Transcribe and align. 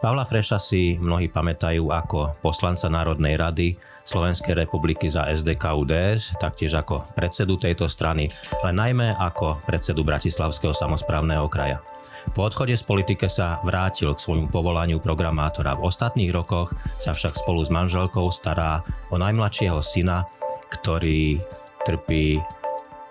Pavla 0.00 0.24
Freša 0.24 0.56
si 0.56 0.96
mnohí 0.96 1.28
pamätajú 1.28 1.92
ako 1.92 2.40
poslanca 2.40 2.88
Národnej 2.88 3.36
rady 3.36 3.76
Slovenskej 4.08 4.56
republiky 4.56 5.12
za 5.12 5.28
SDK 5.28 5.76
UDS, 5.76 6.40
taktiež 6.40 6.72
ako 6.80 7.04
predsedu 7.12 7.60
tejto 7.60 7.84
strany, 7.84 8.32
ale 8.64 8.72
najmä 8.72 9.12
ako 9.20 9.60
predsedu 9.68 10.00
Bratislavského 10.00 10.72
samozprávneho 10.72 11.44
kraja. 11.52 11.84
Po 12.32 12.48
odchode 12.48 12.80
z 12.80 12.84
politike 12.88 13.28
sa 13.28 13.60
vrátil 13.60 14.16
k 14.16 14.24
svojmu 14.24 14.48
povolaniu 14.48 15.04
programátora. 15.04 15.76
V 15.76 15.92
ostatných 15.92 16.32
rokoch 16.32 16.72
sa 16.96 17.12
však 17.12 17.36
spolu 17.36 17.60
s 17.60 17.68
manželkou 17.68 18.32
stará 18.32 18.80
o 19.12 19.20
najmladšieho 19.20 19.84
syna, 19.84 20.24
ktorý 20.80 21.44
trpí 21.84 22.40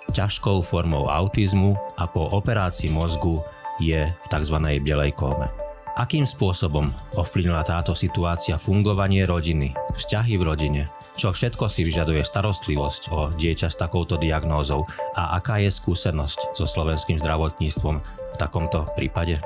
ťažkou 0.10 0.66
formou 0.66 1.06
autizmu 1.06 1.78
a 2.02 2.10
po 2.10 2.34
operácii 2.34 2.90
mozgu 2.90 3.38
je 3.78 4.10
v 4.10 4.26
tzv. 4.26 4.58
bielej 4.82 5.14
kóme. 5.14 5.69
Akým 6.00 6.24
spôsobom 6.24 6.96
ovplyvnila 7.20 7.60
táto 7.68 7.92
situácia 7.92 8.56
fungovanie 8.56 9.28
rodiny, 9.28 9.76
vzťahy 10.00 10.40
v 10.40 10.48
rodine, 10.48 10.82
čo 11.20 11.36
všetko 11.36 11.68
si 11.68 11.84
vyžaduje 11.84 12.24
starostlivosť 12.24 13.12
o 13.12 13.28
dieťa 13.36 13.68
s 13.68 13.76
takouto 13.76 14.16
diagnózou 14.16 14.88
a 15.20 15.36
aká 15.36 15.60
je 15.60 15.68
skúsenosť 15.68 16.56
so 16.56 16.64
slovenským 16.64 17.20
zdravotníctvom 17.20 18.00
v 18.00 18.36
takomto 18.40 18.88
prípade? 18.96 19.44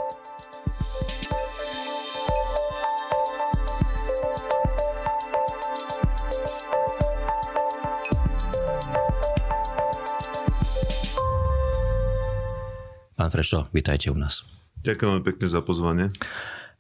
Pán 13.18 13.34
Frešo, 13.34 13.74
vítajte 13.74 14.14
u 14.14 14.18
nás. 14.22 14.63
Ďakujem 14.84 15.24
pekne 15.24 15.48
za 15.48 15.62
pozvanie. 15.64 16.06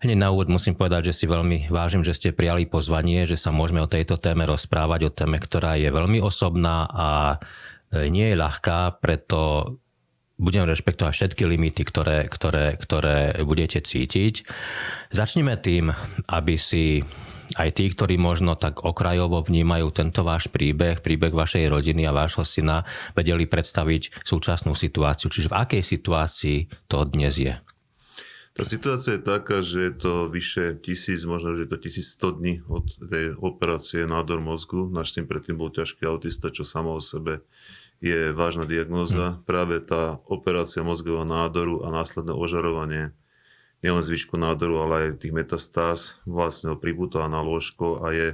Hneď 0.04 0.20
na 0.20 0.36
úvod 0.36 0.52
musím 0.52 0.76
povedať, 0.76 1.16
že 1.16 1.24
si 1.24 1.26
veľmi 1.32 1.72
vážim, 1.72 2.04
že 2.04 2.12
ste 2.12 2.36
prijali 2.36 2.68
pozvanie, 2.68 3.24
že 3.24 3.40
sa 3.40 3.56
môžeme 3.56 3.80
o 3.80 3.88
tejto 3.88 4.20
téme 4.20 4.44
rozprávať, 4.44 5.08
o 5.08 5.16
téme, 5.16 5.40
ktorá 5.40 5.80
je 5.80 5.88
veľmi 5.88 6.20
osobná 6.20 6.84
a 6.92 7.40
e, 7.88 8.12
nie 8.12 8.28
je 8.28 8.36
ľahká, 8.36 9.00
preto 9.00 9.72
budem 10.36 10.68
rešpektovať 10.68 11.14
všetky 11.16 11.44
limity, 11.48 11.88
ktoré, 11.88 12.28
ktoré, 12.28 12.76
ktoré 12.76 13.40
budete 13.48 13.80
cítiť. 13.80 14.44
Začneme 15.16 15.56
tým, 15.56 15.96
aby 16.28 16.60
si 16.60 17.00
aj 17.56 17.70
tí, 17.72 17.88
ktorí 17.88 18.20
možno 18.20 18.60
tak 18.60 18.84
okrajovo 18.84 19.40
vnímajú 19.40 19.88
tento 19.96 20.28
váš 20.28 20.52
príbeh, 20.52 21.00
príbeh 21.00 21.32
vašej 21.32 21.72
rodiny 21.72 22.04
a 22.04 22.16
vášho 22.16 22.44
syna, 22.44 22.84
vedeli 23.16 23.48
predstaviť 23.48 24.26
súčasnú 24.28 24.76
situáciu. 24.76 25.32
Čiže 25.32 25.48
v 25.48 25.58
akej 25.64 25.84
situácii 25.86 26.58
to 26.92 27.08
dnes 27.08 27.40
je? 27.40 27.56
Tá 28.54 28.62
situácia 28.62 29.18
je 29.18 29.26
taká, 29.26 29.66
že 29.66 29.90
je 29.90 29.94
to 29.98 30.14
vyše 30.30 30.78
tisíc, 30.78 31.26
možno, 31.26 31.58
že 31.58 31.66
je 31.66 31.72
to 31.74 31.78
1100 31.90 32.38
dní 32.38 32.54
od 32.70 32.86
tej 33.02 33.34
operácie 33.42 34.06
nádor 34.06 34.46
mozgu. 34.46 34.86
Náš 34.94 35.18
syn 35.18 35.26
predtým 35.26 35.58
bol 35.58 35.74
ťažký 35.74 36.06
autista, 36.06 36.54
čo 36.54 36.62
samo 36.62 36.94
o 36.94 37.02
sebe 37.02 37.42
je 37.98 38.30
vážna 38.30 38.70
diagnóza. 38.70 39.34
Hmm. 39.34 39.42
Práve 39.42 39.82
tá 39.82 40.22
operácia 40.30 40.86
mozgového 40.86 41.26
nádoru 41.26 41.82
a 41.82 41.90
následné 41.90 42.30
ožarovanie 42.30 43.18
nielen 43.82 44.06
zvyšku 44.06 44.38
nádoru, 44.38 44.86
ale 44.86 44.94
aj 45.10 45.26
tých 45.26 45.34
metastáz 45.34 46.00
vlastne 46.30 46.72
ho 46.72 46.78
pribútala 46.78 47.26
na 47.34 47.42
lôžko 47.42 48.06
a 48.06 48.14
je 48.14 48.28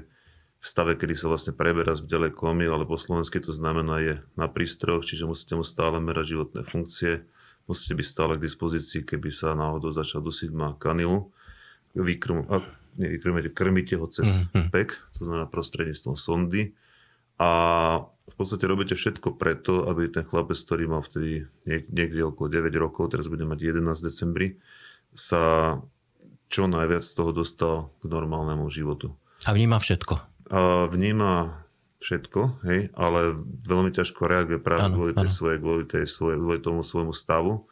v 0.60 0.66
stave, 0.68 1.00
kedy 1.00 1.16
sa 1.16 1.32
vlastne 1.32 1.56
preberá 1.56 1.96
z 1.96 2.04
bdelej 2.04 2.36
komy, 2.36 2.68
ale 2.68 2.84
po 2.84 3.00
slovensky 3.00 3.40
to 3.40 3.56
znamená 3.56 4.04
je 4.04 4.14
na 4.36 4.52
prístroch, 4.52 5.08
čiže 5.08 5.24
musíte 5.24 5.56
mu 5.56 5.64
stále 5.64 6.04
merať 6.04 6.36
životné 6.36 6.62
funkcie 6.68 7.24
musíte 7.70 7.94
byť 7.94 8.08
stále 8.10 8.34
k 8.42 8.46
dispozícii, 8.50 9.06
keby 9.06 9.30
sa 9.30 9.54
náhodou 9.54 9.94
začal 9.94 10.26
dusiť 10.26 10.50
má 10.50 10.74
kanilu. 10.82 11.30
Vykrm, 11.94 12.50
a, 12.50 12.66
nie, 12.98 13.14
vykrmete, 13.14 13.54
krmíte 13.54 13.94
ho 14.02 14.10
cez 14.10 14.26
mm-hmm. 14.26 14.74
pek, 14.74 14.98
to 15.14 15.30
znamená 15.30 15.46
prostredníctvom 15.46 16.18
sondy. 16.18 16.74
A 17.40 17.50
v 18.04 18.36
podstate 18.36 18.68
robíte 18.68 18.98
všetko 18.98 19.40
preto, 19.40 19.88
aby 19.88 20.12
ten 20.12 20.26
chlapec, 20.26 20.58
ktorý 20.60 20.90
mal 20.90 21.06
vtedy 21.06 21.48
niekde 21.70 22.26
okolo 22.26 22.52
9 22.52 22.74
rokov, 22.76 23.14
teraz 23.14 23.32
bude 23.32 23.48
mať 23.48 23.80
11 23.80 23.86
decembri, 24.02 24.60
sa 25.14 25.78
čo 26.50 26.66
najviac 26.66 27.06
z 27.06 27.14
toho 27.14 27.32
dostal 27.32 27.94
k 28.02 28.10
normálnemu 28.10 28.66
životu. 28.74 29.14
A 29.46 29.54
vníma 29.54 29.78
všetko. 29.80 30.14
A 30.50 30.90
vníma 30.90 31.64
všetko, 32.00 32.64
hej, 32.64 32.80
ale 32.96 33.36
veľmi 33.68 33.92
ťažko 33.92 34.24
reaguje 34.24 34.60
práve 34.64 34.88
ano, 34.88 34.96
kvôli, 34.96 35.14
tej 35.16 35.30
svojej, 35.32 35.58
kvôli, 35.60 35.84
tej 35.84 36.06
svojej, 36.08 36.40
kvôli 36.40 36.60
tomu 36.64 36.80
svojmu 36.80 37.12
stavu. 37.12 37.68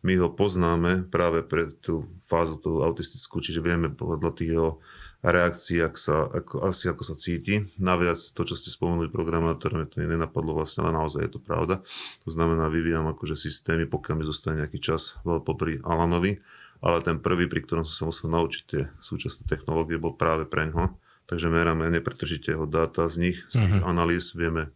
My 0.00 0.16
ho 0.16 0.32
poznáme 0.32 1.12
práve 1.12 1.44
pre 1.44 1.68
tú 1.76 2.08
fázu 2.24 2.56
tú 2.56 2.80
autistickú, 2.80 3.44
čiže 3.44 3.60
vieme 3.60 3.92
podľa 3.92 4.32
tých 4.32 4.56
jeho 4.56 4.80
reakcií, 5.20 5.84
ak 5.84 6.00
sa, 6.00 6.24
ako, 6.24 6.64
asi 6.64 6.88
ako 6.88 7.02
sa 7.04 7.12
cíti. 7.12 7.68
Naviac 7.76 8.16
to, 8.16 8.40
čo 8.48 8.56
ste 8.56 8.72
spomenuli 8.72 9.12
programátor, 9.12 9.76
mi 9.76 9.84
to 9.84 10.00
nenapadlo 10.00 10.56
vlastne, 10.56 10.88
ale 10.88 10.96
naozaj 10.96 11.28
je 11.28 11.32
to 11.36 11.40
pravda. 11.40 11.84
To 12.24 12.30
znamená, 12.32 12.72
vyvíjam 12.72 13.12
akože 13.12 13.36
systémy, 13.36 13.84
pokiaľ 13.84 14.14
mi 14.16 14.24
zostane 14.24 14.64
nejaký 14.64 14.80
čas 14.80 15.20
popri 15.24 15.84
Alanovi, 15.84 16.40
ale 16.80 17.04
ten 17.04 17.20
prvý, 17.20 17.44
pri 17.44 17.60
ktorom 17.60 17.84
som 17.84 17.92
sa 17.92 18.04
musel 18.08 18.32
naučiť 18.32 18.62
tie 18.64 18.82
súčasné 19.04 19.44
technológie, 19.44 20.00
bol 20.00 20.16
práve 20.16 20.48
pre 20.48 20.72
ňoho 20.72 20.96
takže 21.30 21.46
meráme 21.46 21.86
nepretržite 21.94 22.50
jeho 22.50 22.66
dáta, 22.66 23.06
z 23.06 23.30
nich, 23.30 23.38
z 23.46 23.62
tých 23.62 23.72
mm-hmm. 23.78 23.86
analýz 23.86 24.34
vieme 24.34 24.74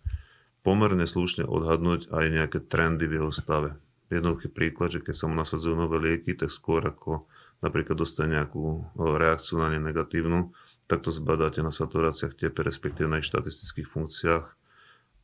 pomerne 0.62 1.02
slušne 1.04 1.42
odhadnúť 1.42 2.14
aj 2.14 2.24
nejaké 2.30 2.58
trendy 2.62 3.10
v 3.10 3.18
jeho 3.20 3.34
stave. 3.34 3.74
Jednoduchý 4.08 4.54
príklad, 4.54 4.94
že 4.94 5.02
keď 5.02 5.14
sa 5.18 5.26
mu 5.26 5.34
nasadzujú 5.34 5.74
nové 5.74 5.98
lieky, 5.98 6.38
tak 6.38 6.54
skôr 6.54 6.86
ako 6.86 7.26
napríklad 7.58 7.98
dostane 7.98 8.38
nejakú 8.38 8.86
reakciu 8.94 9.58
na 9.58 9.74
ne 9.74 9.82
negatívnu, 9.82 10.54
tak 10.86 11.02
to 11.02 11.10
zbadáte 11.10 11.58
na 11.58 11.74
saturáciách 11.74 12.38
tepe, 12.38 12.62
respektíve 12.62 13.10
na 13.10 13.18
ich 13.18 13.26
štatistických 13.26 13.90
funkciách 13.90 14.44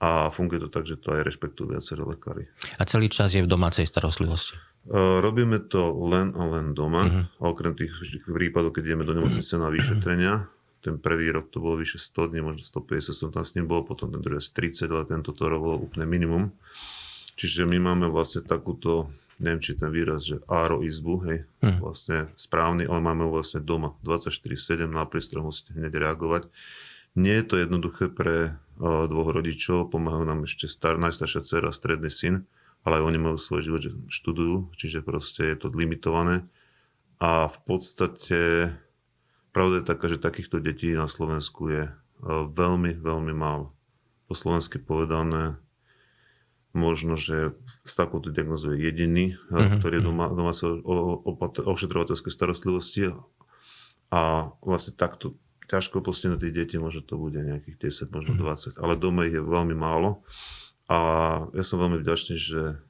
a 0.01 0.33
funguje 0.33 0.65
to 0.65 0.69
tak, 0.73 0.89
že 0.89 0.97
to 0.97 1.13
aj 1.13 1.29
rešpektujú 1.29 1.77
viaceré 1.77 2.01
lekári. 2.03 2.49
A 2.81 2.83
celý 2.89 3.13
čas 3.13 3.37
je 3.37 3.45
v 3.45 3.49
domácej 3.49 3.85
starostlivosti? 3.85 4.57
Robíme 4.97 5.61
to 5.69 5.93
len 6.09 6.33
a 6.33 6.43
len 6.49 6.73
doma, 6.73 7.05
uh-huh. 7.05 7.53
okrem 7.53 7.77
tých 7.77 7.93
prípadov, 8.25 8.73
keď 8.73 8.93
ideme 8.93 9.05
do 9.05 9.13
nemocnice 9.13 9.61
na 9.61 9.69
vyšetrenia, 9.77 10.49
ten 10.81 10.97
prvý 10.97 11.29
rok 11.29 11.53
to 11.53 11.61
bolo 11.61 11.77
vyše 11.77 12.01
100 12.01 12.33
dní, 12.33 12.41
možno 12.41 12.65
150 12.65 13.13
som 13.13 13.29
tam 13.29 13.45
s 13.45 13.53
ním 13.53 13.69
bol, 13.69 13.85
potom 13.85 14.09
ten 14.09 14.25
druhý 14.25 14.41
asi 14.41 14.53
30, 14.53 14.89
ale 14.89 15.05
tento 15.05 15.37
to 15.37 15.45
bolo 15.45 15.77
úplne 15.77 16.09
minimum. 16.09 16.57
Čiže 17.37 17.69
my 17.69 17.81
máme 17.81 18.09
vlastne 18.09 18.45
takúto, 18.45 19.13
neviem 19.41 19.61
či 19.61 19.77
ten 19.77 19.89
výraz, 19.93 20.29
že 20.29 20.41
áro 20.49 20.85
izbu, 20.85 21.15
hej, 21.29 21.39
hmm. 21.65 21.81
vlastne 21.81 22.33
správny, 22.37 22.89
ale 22.89 23.01
máme 23.01 23.29
ho 23.29 23.33
vlastne 23.33 23.61
doma 23.61 23.97
24-7 24.05 24.89
na 24.89 25.05
prístroj 25.05 25.49
musíte 25.49 25.77
hneď 25.77 26.01
reagovať. 26.01 26.49
Nie 27.17 27.41
je 27.41 27.47
to 27.49 27.57
jednoduché 27.61 28.13
pre 28.13 28.61
uh, 28.81 29.09
dvoch 29.09 29.33
rodičov, 29.33 29.93
pomáhajú 29.93 30.25
nám 30.25 30.45
ešte 30.45 30.69
star, 30.69 30.97
najstaršia 31.01 31.41
dcera, 31.45 31.73
stredný 31.73 32.13
syn, 32.13 32.35
ale 32.85 33.01
aj 33.01 33.07
oni 33.09 33.19
majú 33.21 33.37
svoj 33.37 33.61
život, 33.67 33.81
že 33.85 33.93
študujú, 34.09 34.73
čiže 34.77 35.05
proste 35.05 35.49
je 35.53 35.57
to 35.59 35.69
limitované. 35.73 36.49
A 37.21 37.53
v 37.53 37.59
podstate 37.69 38.41
Pravda 39.51 39.83
je 39.83 39.89
taká, 39.89 40.07
že 40.07 40.23
takýchto 40.23 40.63
detí 40.63 40.95
na 40.95 41.11
Slovensku 41.11 41.71
je 41.71 41.85
e, 41.91 41.93
veľmi, 42.51 42.99
veľmi 42.99 43.35
málo. 43.35 43.75
Po 44.31 44.35
slovensky 44.39 44.79
povedané, 44.79 45.59
možno, 46.71 47.19
že 47.19 47.59
s 47.83 47.99
takouto 47.99 48.31
diagnozou 48.31 48.79
je 48.79 48.87
jediný, 48.87 49.35
mm-hmm. 49.51 49.83
ktorý 49.83 49.95
je 49.99 50.05
doma, 50.07 50.27
doma 50.31 50.55
sa 50.55 50.71
ošetrovateľskej 51.67 52.31
starostlivosti 52.31 53.11
a 54.11 54.55
vlastne 54.63 54.95
takto 54.95 55.35
ťažko 55.67 56.03
postihnuté 56.03 56.51
deti, 56.51 56.79
možno 56.79 57.03
to 57.03 57.15
bude 57.19 57.39
nejakých 57.39 58.07
10, 58.07 58.15
možno 58.15 58.39
20, 58.39 58.75
mm-hmm. 58.75 58.83
ale 58.83 58.95
doma 58.99 59.27
ich 59.27 59.35
je 59.35 59.43
veľmi 59.43 59.75
málo 59.75 60.23
a 60.91 60.99
ja 61.55 61.63
som 61.63 61.83
veľmi 61.83 62.03
vďačný, 62.03 62.35
že 62.39 62.83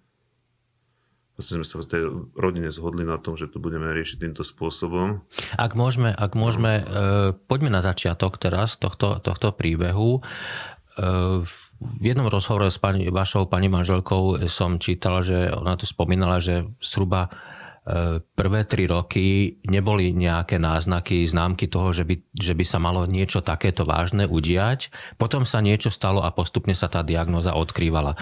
sme 1.42 1.66
sa 1.66 1.80
v 1.80 1.90
tej 1.90 2.02
rodine 2.36 2.68
zhodli 2.68 3.02
na 3.02 3.16
tom, 3.16 3.34
že 3.34 3.48
to 3.48 3.58
budeme 3.58 3.88
riešiť 3.90 4.16
týmto 4.20 4.44
spôsobom. 4.44 5.24
Ak 5.56 5.74
môžeme, 5.74 6.12
ak 6.12 6.32
môžeme 6.36 6.81
e, 6.81 6.82
poďme 7.34 7.72
na 7.72 7.81
začiatok 7.81 8.37
teraz 8.37 8.76
tohto, 8.76 9.19
tohto 9.19 9.56
príbehu. 9.56 10.20
E, 10.20 10.20
v 11.81 12.02
jednom 12.04 12.28
rozhovore 12.28 12.69
s 12.69 12.76
pani, 12.76 13.08
vašou 13.08 13.48
pani 13.48 13.72
manželkou 13.72 14.44
som 14.46 14.76
čítal, 14.76 15.25
že 15.25 15.48
ona 15.50 15.75
tu 15.81 15.88
spomínala, 15.88 16.44
že 16.44 16.69
zhruba 16.84 17.26
e, 17.26 17.31
prvé 18.22 18.69
tri 18.69 18.84
roky 18.84 19.58
neboli 19.64 20.12
nejaké 20.12 20.60
náznaky, 20.60 21.25
známky 21.25 21.66
toho, 21.72 21.96
že 21.96 22.04
by, 22.04 22.14
že 22.36 22.52
by 22.52 22.64
sa 22.69 22.78
malo 22.78 23.08
niečo 23.08 23.40
takéto 23.40 23.88
vážne 23.88 24.28
udiať. 24.28 24.93
Potom 25.16 25.48
sa 25.48 25.64
niečo 25.64 25.88
stalo 25.88 26.20
a 26.20 26.31
postupne 26.31 26.76
sa 26.76 26.93
tá 26.93 27.00
diagnoza 27.00 27.56
odkrývala. 27.56 28.14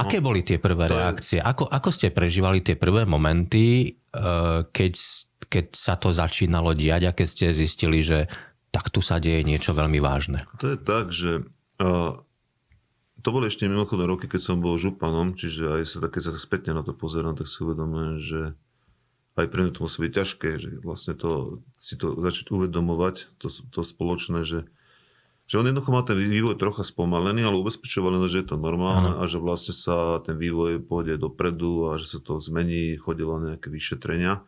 E, 0.00 0.04
No, 0.04 0.08
Aké 0.08 0.24
boli 0.24 0.40
tie 0.40 0.56
prvé 0.56 0.88
reakcie? 0.88 1.38
Ako, 1.38 1.68
ako 1.68 1.88
ste 1.92 2.08
prežívali 2.08 2.64
tie 2.64 2.80
prvé 2.80 3.04
momenty, 3.04 3.92
eh, 3.92 4.64
keď, 4.64 4.92
keď 5.46 5.66
sa 5.76 6.00
to 6.00 6.16
začínalo 6.16 6.72
diať 6.72 7.12
a 7.12 7.16
keď 7.16 7.26
ste 7.28 7.46
zistili, 7.52 8.00
že 8.00 8.32
tak 8.72 8.88
tu 8.88 9.04
sa 9.04 9.20
deje 9.20 9.44
niečo 9.44 9.76
veľmi 9.76 9.98
vážne? 9.98 10.46
To 10.62 10.72
je 10.72 10.78
tak, 10.78 11.10
že 11.10 11.42
uh, 11.82 12.14
to 13.18 13.28
boli 13.34 13.50
ešte 13.50 13.66
mimochodom 13.66 14.06
roky, 14.06 14.30
keď 14.30 14.46
som 14.46 14.62
bol 14.62 14.78
županom, 14.78 15.34
čiže 15.34 15.74
aj 15.74 15.82
sa, 15.90 15.98
keď 16.06 16.22
sa 16.30 16.32
spätne 16.38 16.72
na 16.78 16.86
to 16.86 16.94
pozerám, 16.94 17.34
tak 17.34 17.50
si 17.50 17.66
uvedomujem, 17.66 18.16
že 18.22 18.40
aj 19.34 19.46
pre 19.50 19.66
mňa 19.66 19.72
to 19.74 19.82
musí 19.82 19.98
byť 20.06 20.12
ťažké, 20.14 20.50
že 20.62 20.70
vlastne 20.86 21.18
to, 21.18 21.60
si 21.82 21.98
to 21.98 22.14
začať 22.14 22.54
uvedomovať, 22.54 23.42
to, 23.42 23.50
to 23.50 23.80
spoločné, 23.82 24.46
že, 24.46 24.70
že 25.50 25.58
on 25.58 25.66
jednoducho 25.66 25.90
mal 25.90 26.06
ten 26.06 26.14
vývoj 26.14 26.54
trocha 26.54 26.86
spomalený, 26.86 27.42
ale 27.42 27.58
ubezpečoval 27.58 28.22
že 28.30 28.46
je 28.46 28.54
to 28.54 28.56
normálne 28.56 29.18
ano. 29.18 29.26
a 29.26 29.26
že 29.26 29.42
vlastne 29.42 29.74
sa 29.74 30.22
ten 30.22 30.38
vývoj 30.38 30.78
pôjde 30.86 31.18
dopredu 31.18 31.90
a 31.90 31.98
že 31.98 32.06
sa 32.06 32.18
to 32.22 32.38
zmení, 32.38 32.94
chodilo 33.02 33.42
nejaké 33.42 33.66
vyšetrenia 33.66 34.46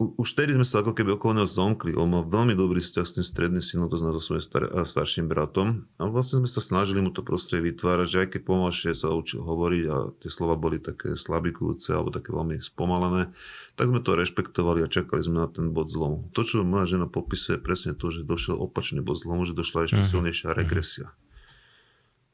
už 0.00 0.32
vtedy 0.32 0.56
sme 0.56 0.64
sa 0.64 0.80
ako 0.80 0.96
keby 0.96 1.20
okolo 1.20 1.36
neho 1.36 1.48
zomkli. 1.48 1.92
On 1.92 2.08
mal 2.08 2.24
veľmi 2.24 2.56
dobrý 2.56 2.80
vzťah 2.80 3.04
s 3.04 3.14
tým 3.20 3.26
stredným 3.26 3.60
synom, 3.60 3.92
to 3.92 4.00
znamená 4.00 4.16
so 4.16 4.32
svojím 4.32 4.44
star- 4.48 4.72
starším 4.72 5.28
bratom. 5.28 5.84
A 6.00 6.08
vlastne 6.08 6.40
sme 6.40 6.48
sa 6.48 6.64
snažili 6.64 7.04
mu 7.04 7.12
to 7.12 7.20
prostredie 7.20 7.68
vytvárať, 7.68 8.06
že 8.08 8.18
aj 8.24 8.28
keď 8.32 8.40
pomalšie 8.48 8.90
sa 8.96 9.12
učil 9.12 9.44
hovoriť 9.44 9.84
a 9.92 9.96
tie 10.16 10.30
slova 10.32 10.56
boli 10.56 10.80
také 10.80 11.20
slabikujúce 11.20 11.92
alebo 11.92 12.08
také 12.08 12.32
veľmi 12.32 12.64
spomalené, 12.64 13.28
tak 13.76 13.92
sme 13.92 14.00
to 14.00 14.16
rešpektovali 14.16 14.80
a 14.80 14.88
čakali 14.88 15.20
sme 15.20 15.44
na 15.44 15.48
ten 15.52 15.68
bod 15.68 15.92
zlomu. 15.92 16.32
To, 16.32 16.48
čo 16.48 16.64
moja 16.64 16.88
žena 16.88 17.04
popisuje, 17.04 17.60
je 17.60 17.64
presne 17.64 17.92
to, 17.92 18.08
že 18.08 18.24
došiel 18.24 18.56
opačný 18.56 19.04
bod 19.04 19.20
zlomu, 19.20 19.44
že 19.44 19.52
došla 19.52 19.84
ešte 19.84 20.00
uh-huh. 20.00 20.12
silnejšia 20.16 20.56
regresia. 20.56 21.12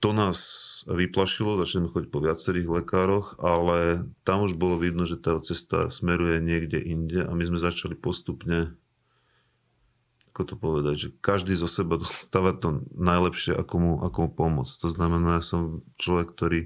To 0.04 0.12
nás 0.12 0.38
vyplašilo, 0.84 1.56
začali 1.56 1.88
sme 1.88 1.92
chodiť 1.92 2.08
po 2.12 2.20
viacerých 2.20 2.68
lekároch, 2.68 3.40
ale 3.40 4.04
tam 4.28 4.44
už 4.44 4.52
bolo 4.54 4.76
vidno, 4.76 5.08
že 5.08 5.16
tá 5.16 5.40
cesta 5.40 5.88
smeruje 5.88 6.44
niekde 6.44 6.76
inde 6.76 7.24
a 7.24 7.32
my 7.32 7.44
sme 7.48 7.56
začali 7.56 7.96
postupne 7.96 8.76
ako 10.36 10.52
to 10.52 10.56
povedať, 10.60 10.94
že 11.00 11.08
každý 11.24 11.56
zo 11.56 11.64
seba 11.64 11.96
dostáva 12.04 12.52
to 12.52 12.84
najlepšie, 12.92 13.56
ako 13.56 13.74
mu, 13.80 13.92
ako 14.04 14.28
mu 14.28 14.30
pomôcť. 14.36 14.74
To 14.84 14.88
znamená, 14.92 15.40
ja 15.40 15.42
som 15.42 15.80
človek, 15.96 16.36
ktorý 16.36 16.60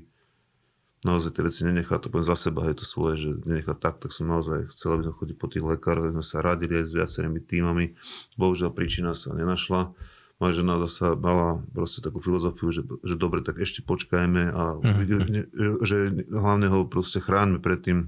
naozaj 1.06 1.38
tie 1.38 1.46
veci 1.46 1.62
nenechá, 1.62 2.02
to 2.02 2.10
poviem 2.10 2.26
za 2.26 2.34
seba, 2.34 2.66
je 2.66 2.82
to 2.82 2.84
svoje, 2.84 3.14
že 3.22 3.30
nenechá 3.46 3.78
tak, 3.78 4.02
tak 4.02 4.10
som 4.10 4.26
naozaj 4.26 4.74
chcel, 4.74 4.98
aby 4.98 5.06
sme 5.06 5.16
chodili 5.16 5.38
po 5.38 5.46
tých 5.46 5.62
lekároch, 5.62 6.10
sme 6.10 6.26
sa 6.26 6.42
radili 6.42 6.82
aj 6.82 6.90
s 6.90 6.96
viacerými 6.98 7.40
týmami. 7.46 7.94
Bohužiaľ 8.34 8.74
príčina 8.74 9.14
sa 9.14 9.32
nenašla 9.38 9.94
moja 10.40 10.56
žena 10.56 10.80
zasa 10.88 11.12
mala 11.20 11.60
proste 11.76 12.00
takú 12.00 12.18
filozofiu, 12.18 12.72
že, 12.72 12.82
že 13.04 13.14
dobre, 13.20 13.44
tak 13.44 13.60
ešte 13.60 13.84
počkajme 13.84 14.42
a 14.48 14.62
mm-hmm. 14.80 15.52
že 15.84 15.96
hlavne 16.32 16.66
ho 16.72 16.88
proste 16.88 17.20
chráňme 17.20 17.60
pred 17.60 17.78
tým 17.84 17.98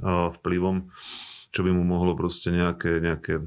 vplyvom, 0.00 0.88
čo 1.50 1.60
by 1.66 1.70
mu 1.74 1.82
mohlo 1.82 2.14
proste 2.14 2.54
nejaké, 2.54 3.02
nejaké 3.02 3.42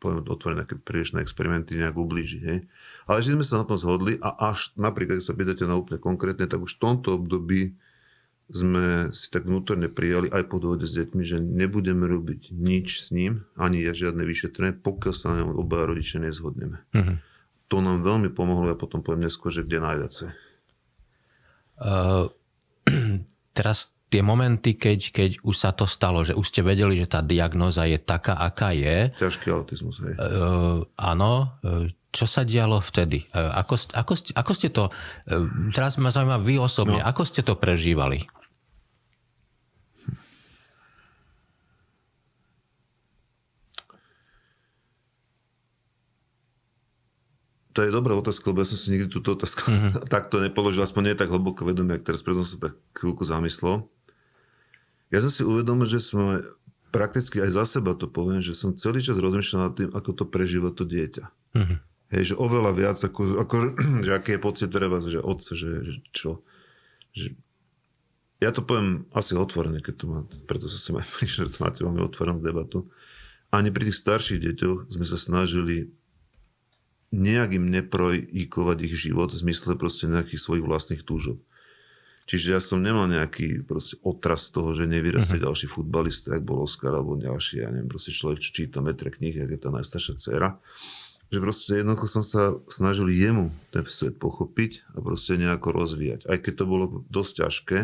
poviem 0.00 0.24
otvoriť 0.24 0.56
nejaké 0.56 0.76
prílišné 0.80 1.18
experimenty 1.20 1.76
nejak 1.76 1.98
ublížiť. 1.98 2.42
Hej. 2.46 2.58
Ale 3.04 3.20
že 3.20 3.36
sme 3.36 3.44
sa 3.44 3.60
na 3.60 3.68
tom 3.68 3.76
zhodli 3.76 4.16
a 4.22 4.32
až 4.54 4.72
napríklad, 4.78 5.20
keď 5.20 5.26
sa 5.26 5.36
pýtate 5.36 5.68
na 5.68 5.76
úplne 5.76 6.00
konkrétne, 6.00 6.48
tak 6.48 6.62
už 6.64 6.78
v 6.78 6.80
tomto 6.80 7.20
období 7.20 7.76
sme 8.50 9.12
si 9.14 9.30
tak 9.30 9.46
vnútorne 9.46 9.92
prijali 9.92 10.26
aj 10.32 10.48
po 10.48 10.58
dohode 10.58 10.88
s 10.88 10.96
deťmi, 10.96 11.22
že 11.22 11.38
nebudeme 11.38 12.08
robiť 12.08 12.50
nič 12.50 12.98
s 13.02 13.12
ním, 13.12 13.46
ani 13.54 13.84
ja 13.84 13.92
žiadne 13.94 14.24
vyšetrenie, 14.24 14.80
pokiaľ 14.80 15.14
sa 15.14 15.34
na 15.34 15.44
ňom 15.44 15.58
obaja 15.58 15.90
rodičia 15.90 16.22
nezhodneme. 16.22 16.86
Mm-hmm 16.94 17.29
to 17.70 17.78
nám 17.78 18.02
veľmi 18.02 18.34
pomohlo, 18.34 18.66
ja 18.66 18.74
potom 18.74 18.98
poviem 18.98 19.30
neskôr, 19.30 19.54
že 19.54 19.62
kde 19.62 19.78
najviacej. 19.78 20.28
Uh, 21.78 22.26
teraz 23.56 23.94
tie 24.10 24.26
momenty, 24.26 24.74
keď, 24.74 25.14
keď 25.14 25.30
už 25.46 25.54
sa 25.54 25.70
to 25.70 25.86
stalo, 25.86 26.26
že 26.26 26.34
už 26.34 26.42
ste 26.50 26.66
vedeli, 26.66 26.98
že 26.98 27.06
tá 27.06 27.22
diagnoza 27.22 27.86
je 27.86 28.02
taká, 28.02 28.42
aká 28.42 28.74
je. 28.74 29.14
Ťažký 29.22 29.54
autizmus, 29.54 30.02
hej. 30.02 30.18
Uh, 30.18 30.82
áno. 30.98 31.54
Čo 32.10 32.26
sa 32.26 32.42
dialo 32.42 32.82
vtedy? 32.82 33.30
Uh, 33.30 33.54
ako, 33.54 33.78
ako, 33.94 34.12
ako 34.34 34.52
ste 34.58 34.74
to, 34.74 34.90
uh, 34.90 35.46
teraz 35.70 35.94
ma 36.02 36.10
zaujíma 36.10 36.42
vy 36.42 36.58
osobne, 36.58 36.98
no. 36.98 37.06
ako 37.06 37.22
ste 37.22 37.46
to 37.46 37.54
prežívali? 37.54 38.26
To 47.70 47.86
je 47.86 47.94
dobrá 47.94 48.18
otázka, 48.18 48.50
lebo 48.50 48.66
ja 48.66 48.68
som 48.68 48.78
si 48.78 48.90
nikdy 48.90 49.06
túto 49.06 49.38
otázku 49.38 49.70
mm-hmm. 49.70 49.92
takto 50.14 50.42
nepoložil, 50.42 50.82
aspoň 50.82 51.12
nie 51.12 51.16
tak 51.18 51.30
hlboko 51.30 51.62
vedomie, 51.62 51.98
ak 51.98 52.06
teraz 52.06 52.26
preto 52.26 52.42
som 52.42 52.58
sa 52.58 52.60
tak 52.70 52.74
chvíľku 52.98 53.22
zamyslel. 53.22 53.86
Ja 55.10 55.22
som 55.22 55.30
si 55.30 55.42
uvedomil, 55.46 55.86
že 55.86 56.02
sme 56.02 56.42
prakticky 56.90 57.38
aj 57.38 57.50
za 57.54 57.64
seba 57.78 57.94
to 57.94 58.10
poviem, 58.10 58.42
že 58.42 58.54
som 58.54 58.74
celý 58.74 58.98
čas 59.02 59.18
rozmýšľal 59.18 59.60
nad 59.62 59.74
tým, 59.78 59.90
ako 59.94 60.10
to 60.14 60.24
prežíva 60.26 60.74
to 60.74 60.82
dieťa. 60.82 61.24
Mm-hmm. 61.54 61.78
Hej, 62.10 62.34
že 62.34 62.38
oveľa 62.38 62.72
viac, 62.74 62.98
ako, 62.98 63.38
ako 63.38 63.54
že 64.06 64.10
aký 64.10 64.34
je 64.36 64.40
pocit 64.42 64.68
treba, 64.74 64.98
že 64.98 65.22
otce, 65.22 65.54
že, 65.54 65.70
že 65.86 65.98
čo. 66.10 66.42
Že, 67.14 67.38
ja 68.42 68.50
to 68.50 68.66
poviem 68.66 69.06
asi 69.14 69.38
otvorene, 69.38 69.78
keď 69.84 69.94
to 69.94 70.04
má, 70.10 70.18
preto 70.50 70.66
sa 70.66 70.78
sem 70.80 70.98
aj 70.98 71.06
prišiel, 71.22 71.46
že 71.46 71.54
to 71.54 71.62
máte 71.62 71.78
veľmi 71.78 72.02
otvorenú 72.02 72.42
debatu. 72.42 72.90
Ani 73.50 73.70
pri 73.70 73.90
tých 73.90 73.98
starších 73.98 74.42
deťoch 74.42 74.78
sme 74.90 75.06
sa 75.06 75.18
snažili 75.18 75.90
nejak 77.10 77.58
im 77.58 77.70
neprojikovať 77.74 78.78
ich 78.86 78.94
život 78.94 79.34
v 79.34 79.42
zmysle 79.42 79.74
proste 79.74 80.06
nejakých 80.06 80.40
svojich 80.40 80.64
vlastných 80.66 81.02
túžob. 81.02 81.42
Čiže 82.30 82.54
ja 82.54 82.60
som 82.62 82.78
nemal 82.78 83.10
nejaký 83.10 83.66
proste 83.66 83.98
otras 84.06 84.54
toho, 84.54 84.70
že 84.70 84.86
nevyrastie 84.86 85.42
uh-huh. 85.42 85.50
ďalší 85.50 85.66
futbalista, 85.66 86.38
ak 86.38 86.46
bol 86.46 86.62
Oscar 86.62 86.94
alebo 86.94 87.18
ďalší, 87.18 87.66
ja 87.66 87.74
neviem, 87.74 87.90
proste 87.90 88.14
človek, 88.14 88.38
čo 88.38 88.54
číta 88.54 88.78
metre 88.78 89.10
knih, 89.10 89.42
jak 89.42 89.50
je 89.50 89.58
tá 89.58 89.74
najstaršia 89.74 90.14
dcera. 90.14 90.62
Že 91.34 91.38
proste 91.42 91.72
jednoducho 91.82 92.06
som 92.06 92.22
sa 92.22 92.54
snažil 92.70 93.10
jemu 93.10 93.50
ten 93.74 93.82
svet 93.82 94.22
pochopiť 94.22 94.94
a 94.94 95.02
proste 95.02 95.42
nejako 95.42 95.74
rozvíjať. 95.74 96.30
Aj 96.30 96.38
keď 96.38 96.52
to 96.54 96.64
bolo 96.70 96.84
dosť 97.10 97.32
ťažké, 97.42 97.78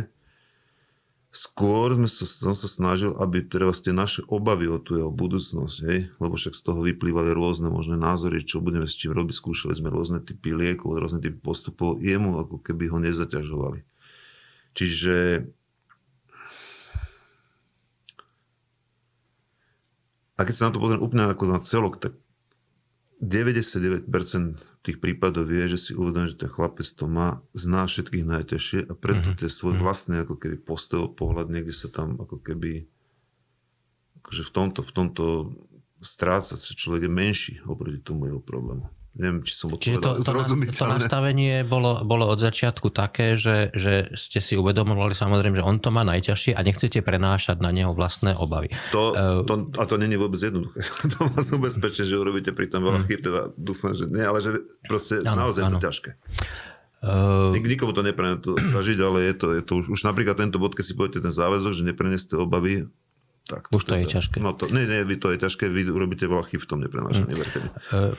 Skôr 1.36 1.92
sme 1.92 2.08
sa, 2.08 2.24
som 2.24 2.56
sa 2.56 2.64
snažil, 2.64 3.12
aby 3.20 3.44
teda 3.44 3.68
tie 3.76 3.92
naše 3.92 4.24
obavy 4.24 4.72
o 4.72 4.80
tú 4.80 4.96
jeho 4.96 5.12
budúcnosť, 5.12 5.76
hej, 5.84 6.08
lebo 6.16 6.32
však 6.32 6.56
z 6.56 6.62
toho 6.64 6.80
vyplývali 6.80 7.36
rôzne 7.36 7.68
možné 7.68 8.00
názory, 8.00 8.40
čo 8.40 8.64
budeme 8.64 8.88
s 8.88 8.96
čím 8.96 9.12
robiť, 9.12 9.36
skúšali 9.36 9.76
sme 9.76 9.92
rôzne 9.92 10.24
typy 10.24 10.56
liekov, 10.56 10.96
rôzne 10.96 11.20
typy 11.20 11.36
postupov, 11.36 12.00
jemu 12.00 12.40
ako 12.40 12.64
keby 12.64 12.88
ho 12.88 12.96
nezaťažovali. 13.04 13.84
Čiže 14.72 15.44
a 20.36 20.40
keď 20.40 20.54
sa 20.56 20.64
na 20.68 20.72
to 20.72 20.80
pozriem 20.80 21.04
úplne 21.04 21.28
ako 21.28 21.44
na 21.52 21.60
celok, 21.60 22.00
tak 22.00 22.16
99% 23.20 24.08
tých 24.86 25.02
prípadov 25.02 25.50
je, 25.50 25.74
že 25.74 25.78
si 25.78 25.92
uvedomí, 25.98 26.30
že 26.30 26.46
ten 26.46 26.50
chlapec 26.50 26.86
to 26.86 27.10
má, 27.10 27.42
zná 27.58 27.90
všetkých 27.90 28.22
najťažšie 28.22 28.80
a 28.86 28.92
preto 28.94 29.34
mm-hmm. 29.34 29.40
tie 29.42 29.50
svoj 29.50 29.74
mhm. 29.74 29.80
vlastný 29.82 30.16
ako 30.22 30.38
keby 30.38 30.56
postoj, 30.62 31.10
pohľad, 31.10 31.50
niekde 31.50 31.74
sa 31.74 31.90
tam 31.90 32.14
ako 32.22 32.38
keby 32.38 32.86
akože 34.22 34.42
v 34.46 34.50
tomto, 34.54 34.80
v 34.86 34.92
tomto 34.94 35.24
stráca 35.98 36.54
sa 36.54 36.72
človek 36.74 37.06
je 37.06 37.12
menší 37.12 37.54
oproti 37.66 37.98
tomu 37.98 38.30
jeho 38.30 38.38
problému. 38.38 38.86
Neviem, 39.16 39.40
či 39.48 39.52
som 39.56 39.72
Čiže 39.72 39.96
to, 40.04 40.10
to, 40.20 40.32
to 40.76 40.84
nastavenie 40.84 41.64
bolo, 41.64 42.04
bolo 42.04 42.28
od 42.28 42.36
začiatku 42.36 42.92
také, 42.92 43.40
že, 43.40 43.72
že 43.72 44.12
ste 44.12 44.44
si 44.44 44.60
uvedomovali 44.60 45.16
samozrejme, 45.16 45.56
že 45.56 45.64
on 45.64 45.80
to 45.80 45.88
má 45.88 46.04
najťažšie 46.04 46.52
a 46.52 46.60
nechcete 46.60 47.00
prenášať 47.00 47.64
na 47.64 47.72
neho 47.72 47.96
vlastné 47.96 48.36
obavy. 48.36 48.68
To, 48.92 49.16
uh, 49.16 49.40
to, 49.48 49.72
a 49.80 49.88
to 49.88 49.96
není 49.96 50.20
vôbec 50.20 50.36
jednoduché. 50.36 50.84
to 51.16 51.32
vás 51.32 51.48
ubezpečí, 51.48 52.04
že 52.04 52.12
urobíte 52.20 52.52
pri 52.52 52.68
tom 52.68 52.84
veľa 52.84 53.00
hmm. 53.04 53.08
chyb, 53.08 53.20
teda 53.24 53.40
dúfam, 53.56 53.96
že 53.96 54.04
nie, 54.04 54.20
ale 54.20 54.44
že 54.44 54.68
proste 54.84 55.24
ano, 55.24 55.48
naozaj 55.48 55.62
ano. 55.64 55.80
to 55.80 55.88
ťažké. 55.88 56.10
Uh, 57.00 57.56
Nik, 57.56 57.64
nikomu 57.64 57.96
to 57.96 58.04
neprené 58.04 58.36
to 58.36 58.52
zažiť, 58.56 58.98
ale 59.00 59.32
je 59.32 59.34
to, 59.36 59.46
je 59.56 59.62
to 59.64 59.72
už, 59.80 59.96
už 59.96 60.00
napríklad 60.04 60.36
tento 60.36 60.60
bod, 60.60 60.76
keď 60.76 60.84
si 60.84 60.92
poviete 60.92 61.24
ten 61.24 61.32
záväzok, 61.32 61.72
že 61.72 61.88
neprenieste 61.88 62.36
obavy, 62.36 62.84
tak, 63.46 63.70
Už 63.70 63.86
to 63.86 63.94
teda, 63.94 64.02
je 64.02 64.06
ťažké. 64.18 64.36
No 64.42 64.58
to, 64.58 64.66
nie, 64.74 64.90
nie, 64.90 65.06
vy 65.06 65.22
to 65.22 65.30
je 65.30 65.38
ťažké, 65.38 65.70
vy 65.70 65.86
urobíte 65.86 66.26
veľa 66.26 66.50
chyb 66.50 66.58
v 66.58 66.68
tom 66.68 66.82
neprenášaní, 66.82 67.30
mm. 67.30 67.38
verte 67.38 67.58
mi. 67.62 67.68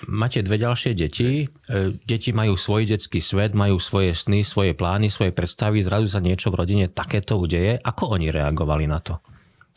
Máte 0.08 0.40
dve 0.40 0.56
ďalšie 0.56 0.96
deti. 0.96 1.52
Uh, 1.68 1.92
deti 2.08 2.32
majú 2.32 2.56
svoj 2.56 2.88
detský 2.88 3.20
svet, 3.20 3.52
majú 3.52 3.76
svoje 3.84 4.16
sny, 4.16 4.48
svoje 4.48 4.72
plány, 4.72 5.12
svoje 5.12 5.36
predstavy, 5.36 5.84
zrazu 5.84 6.08
sa 6.08 6.24
niečo 6.24 6.48
v 6.48 6.64
rodine 6.64 6.88
takéto 6.88 7.36
udeje. 7.36 7.76
Ako 7.76 8.16
oni 8.16 8.32
reagovali 8.32 8.88
na 8.88 9.04
to? 9.04 9.20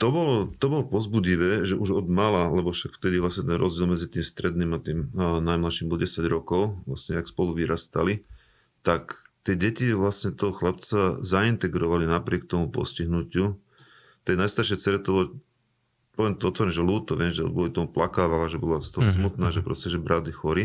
To 0.00 0.09
bolo, 0.09 0.49
to 0.57 0.73
bolo 0.73 0.88
pozbudivé, 0.88 1.66
že 1.69 1.76
už 1.76 1.92
od 1.92 2.07
mala, 2.09 2.49
lebo 2.49 2.73
však 2.73 2.97
vtedy 2.97 3.21
vlastne 3.21 3.45
ten 3.45 3.61
rozdiel 3.61 3.85
medzi 3.85 4.09
tým 4.09 4.25
stredným 4.25 4.71
a 4.73 4.78
tým 4.80 5.12
a 5.12 5.45
najmladším 5.45 5.92
bol 5.92 6.00
10 6.00 6.25
rokov, 6.25 6.80
vlastne 6.88 7.21
ak 7.21 7.28
spolu 7.28 7.52
vyrastali, 7.52 8.25
tak 8.80 9.21
tie 9.45 9.61
deti 9.61 9.92
vlastne 9.92 10.33
toho 10.33 10.57
chlapca 10.57 11.21
zaintegrovali 11.21 12.09
napriek 12.09 12.49
tomu 12.49 12.73
postihnutiu 12.73 13.61
tej 14.24 14.36
najstaršej 14.36 14.78
cere 14.78 14.98
to 15.00 15.10
bolo, 15.12 15.24
poviem 16.14 16.34
to 16.36 16.52
otvorene, 16.52 16.74
že 16.74 16.84
ľúto, 16.84 17.16
viem, 17.16 17.32
že 17.32 17.46
kvôli 17.46 17.72
tomu 17.72 17.88
plakávala, 17.88 18.52
že 18.52 18.60
bola 18.60 18.84
z 18.84 18.92
toho 18.92 19.08
mm-hmm. 19.08 19.16
smutná, 19.16 19.48
že 19.54 19.64
proste, 19.64 19.88
že 19.88 19.96
brat 19.96 20.28
je 20.28 20.34
chorý. 20.34 20.64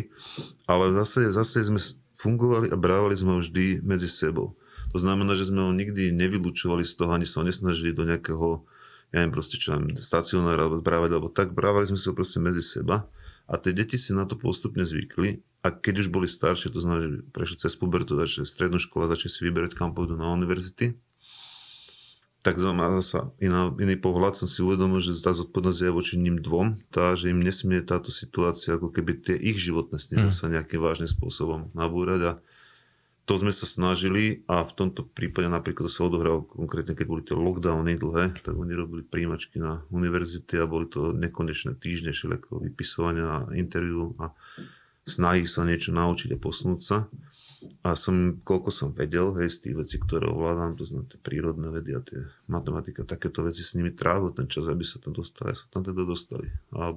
Ale 0.67 0.91
zase, 0.91 1.31
zase 1.31 1.63
sme 1.63 1.79
fungovali 2.19 2.71
a 2.71 2.75
brávali 2.75 3.15
sme 3.15 3.37
ho 3.37 3.39
vždy 3.39 3.79
medzi 3.83 4.11
sebou. 4.11 4.59
To 4.95 4.97
znamená, 4.99 5.35
že 5.35 5.51
sme 5.51 5.63
ho 5.63 5.71
nikdy 5.75 6.15
nevylučovali 6.15 6.87
z 6.87 6.93
toho, 6.95 7.11
ani 7.11 7.27
sa 7.27 7.43
ho 7.43 7.47
nesnažili 7.47 7.91
do 7.91 8.07
nejakého, 8.07 8.63
ja 9.11 9.23
neviem, 9.23 9.35
proste 9.35 9.59
čo 9.59 9.75
stacionára 9.99 10.67
alebo 10.67 10.79
brávať, 10.79 11.09
alebo 11.11 11.27
tak, 11.27 11.51
brávali 11.51 11.87
sme 11.87 11.99
sa 11.99 12.11
ho 12.11 12.15
proste 12.15 12.39
medzi 12.39 12.63
seba. 12.63 13.07
A 13.45 13.61
tie 13.61 13.77
deti 13.77 13.93
si 14.01 14.09
na 14.09 14.25
to 14.25 14.33
postupne 14.41 14.81
zvykli 14.81 15.37
a 15.61 15.69
keď 15.69 16.01
už 16.01 16.07
boli 16.09 16.25
staršie, 16.25 16.73
to 16.73 16.81
znamená, 16.81 17.05
že 17.05 17.09
prešli 17.29 17.61
cez 17.61 17.77
pubertu, 17.77 18.17
začali 18.17 18.41
strednú 18.41 18.81
školu, 18.81 19.05
začali 19.05 19.29
si 19.29 19.45
vyberať, 19.45 19.77
kam 19.77 19.93
pôjdu 19.93 20.17
na 20.17 20.33
univerzity, 20.33 20.97
tak 22.45 22.61
má 22.61 22.93
zasa 23.01 23.33
iná, 23.41 23.73
iný 23.81 23.97
pohľad 23.97 24.37
som 24.37 24.45
si 24.45 24.61
uvedomil, 24.61 25.01
že 25.01 25.17
tá 25.17 25.33
zodpovednosť 25.33 25.81
je 25.81 25.89
voči 25.89 26.13
ním 26.21 26.37
dvom, 26.37 26.77
tá, 26.93 27.17
že 27.17 27.33
im 27.33 27.41
nesmie 27.41 27.81
táto 27.81 28.13
situácia 28.13 28.77
ako 28.77 28.93
keby 28.93 29.17
tie 29.17 29.33
ich 29.33 29.57
životné 29.57 29.97
sny 29.97 30.29
mm. 30.29 30.29
sa 30.29 30.45
nejakým 30.45 30.77
vážnym 30.77 31.09
spôsobom 31.09 31.73
nabúrať 31.73 32.21
a 32.21 32.31
to 33.25 33.33
sme 33.41 33.49
sa 33.49 33.65
snažili 33.65 34.45
a 34.45 34.61
v 34.61 34.73
tomto 34.77 35.09
prípade 35.09 35.49
napríklad 35.49 35.89
to 35.89 35.91
sa 35.97 36.05
odohralo 36.05 36.45
konkrétne, 36.45 36.93
keď 36.93 37.05
boli 37.09 37.25
tie 37.25 37.33
lockdowny 37.33 37.97
dlhé, 37.97 38.37
tak 38.45 38.53
oni 38.53 38.77
robili 38.77 39.01
príjimačky 39.01 39.57
na 39.57 39.81
univerzity 39.89 40.61
a 40.61 40.69
boli 40.69 40.85
to 40.85 41.09
nekonečné 41.17 41.73
týždne 41.81 42.13
všelijako 42.13 42.61
vypisovania 42.61 43.25
a 43.25 43.49
interviu 43.57 44.13
a 44.21 44.29
snahy 45.09 45.49
sa 45.49 45.65
niečo 45.65 45.89
naučiť 45.97 46.37
a 46.37 46.41
posunúť 46.41 46.81
sa. 46.85 47.09
A 47.85 47.93
som, 47.93 48.41
koľko 48.41 48.69
som 48.73 48.89
vedel, 48.91 49.35
hej, 49.41 49.49
z 49.51 49.69
tých 49.69 49.75
vecí, 49.75 49.95
ktoré 50.01 50.29
ovládam, 50.29 50.77
to 50.77 50.85
znamená 50.87 51.11
tie 51.11 51.19
prírodné 51.21 51.67
vedy 51.69 51.91
a 51.95 52.01
tie 52.01 52.25
matematika, 52.49 53.07
takéto 53.07 53.45
veci 53.45 53.61
s 53.61 53.77
nimi 53.77 53.93
trávil 53.93 54.33
ten 54.33 54.49
čas, 54.49 54.69
aby 54.69 54.81
sa 54.81 55.01
tam 55.01 55.13
dostali. 55.13 55.51
A 55.51 55.57
sa 55.57 55.67
tam 55.69 55.83
teda 55.85 56.03
dostali. 56.03 56.49
A 56.73 56.95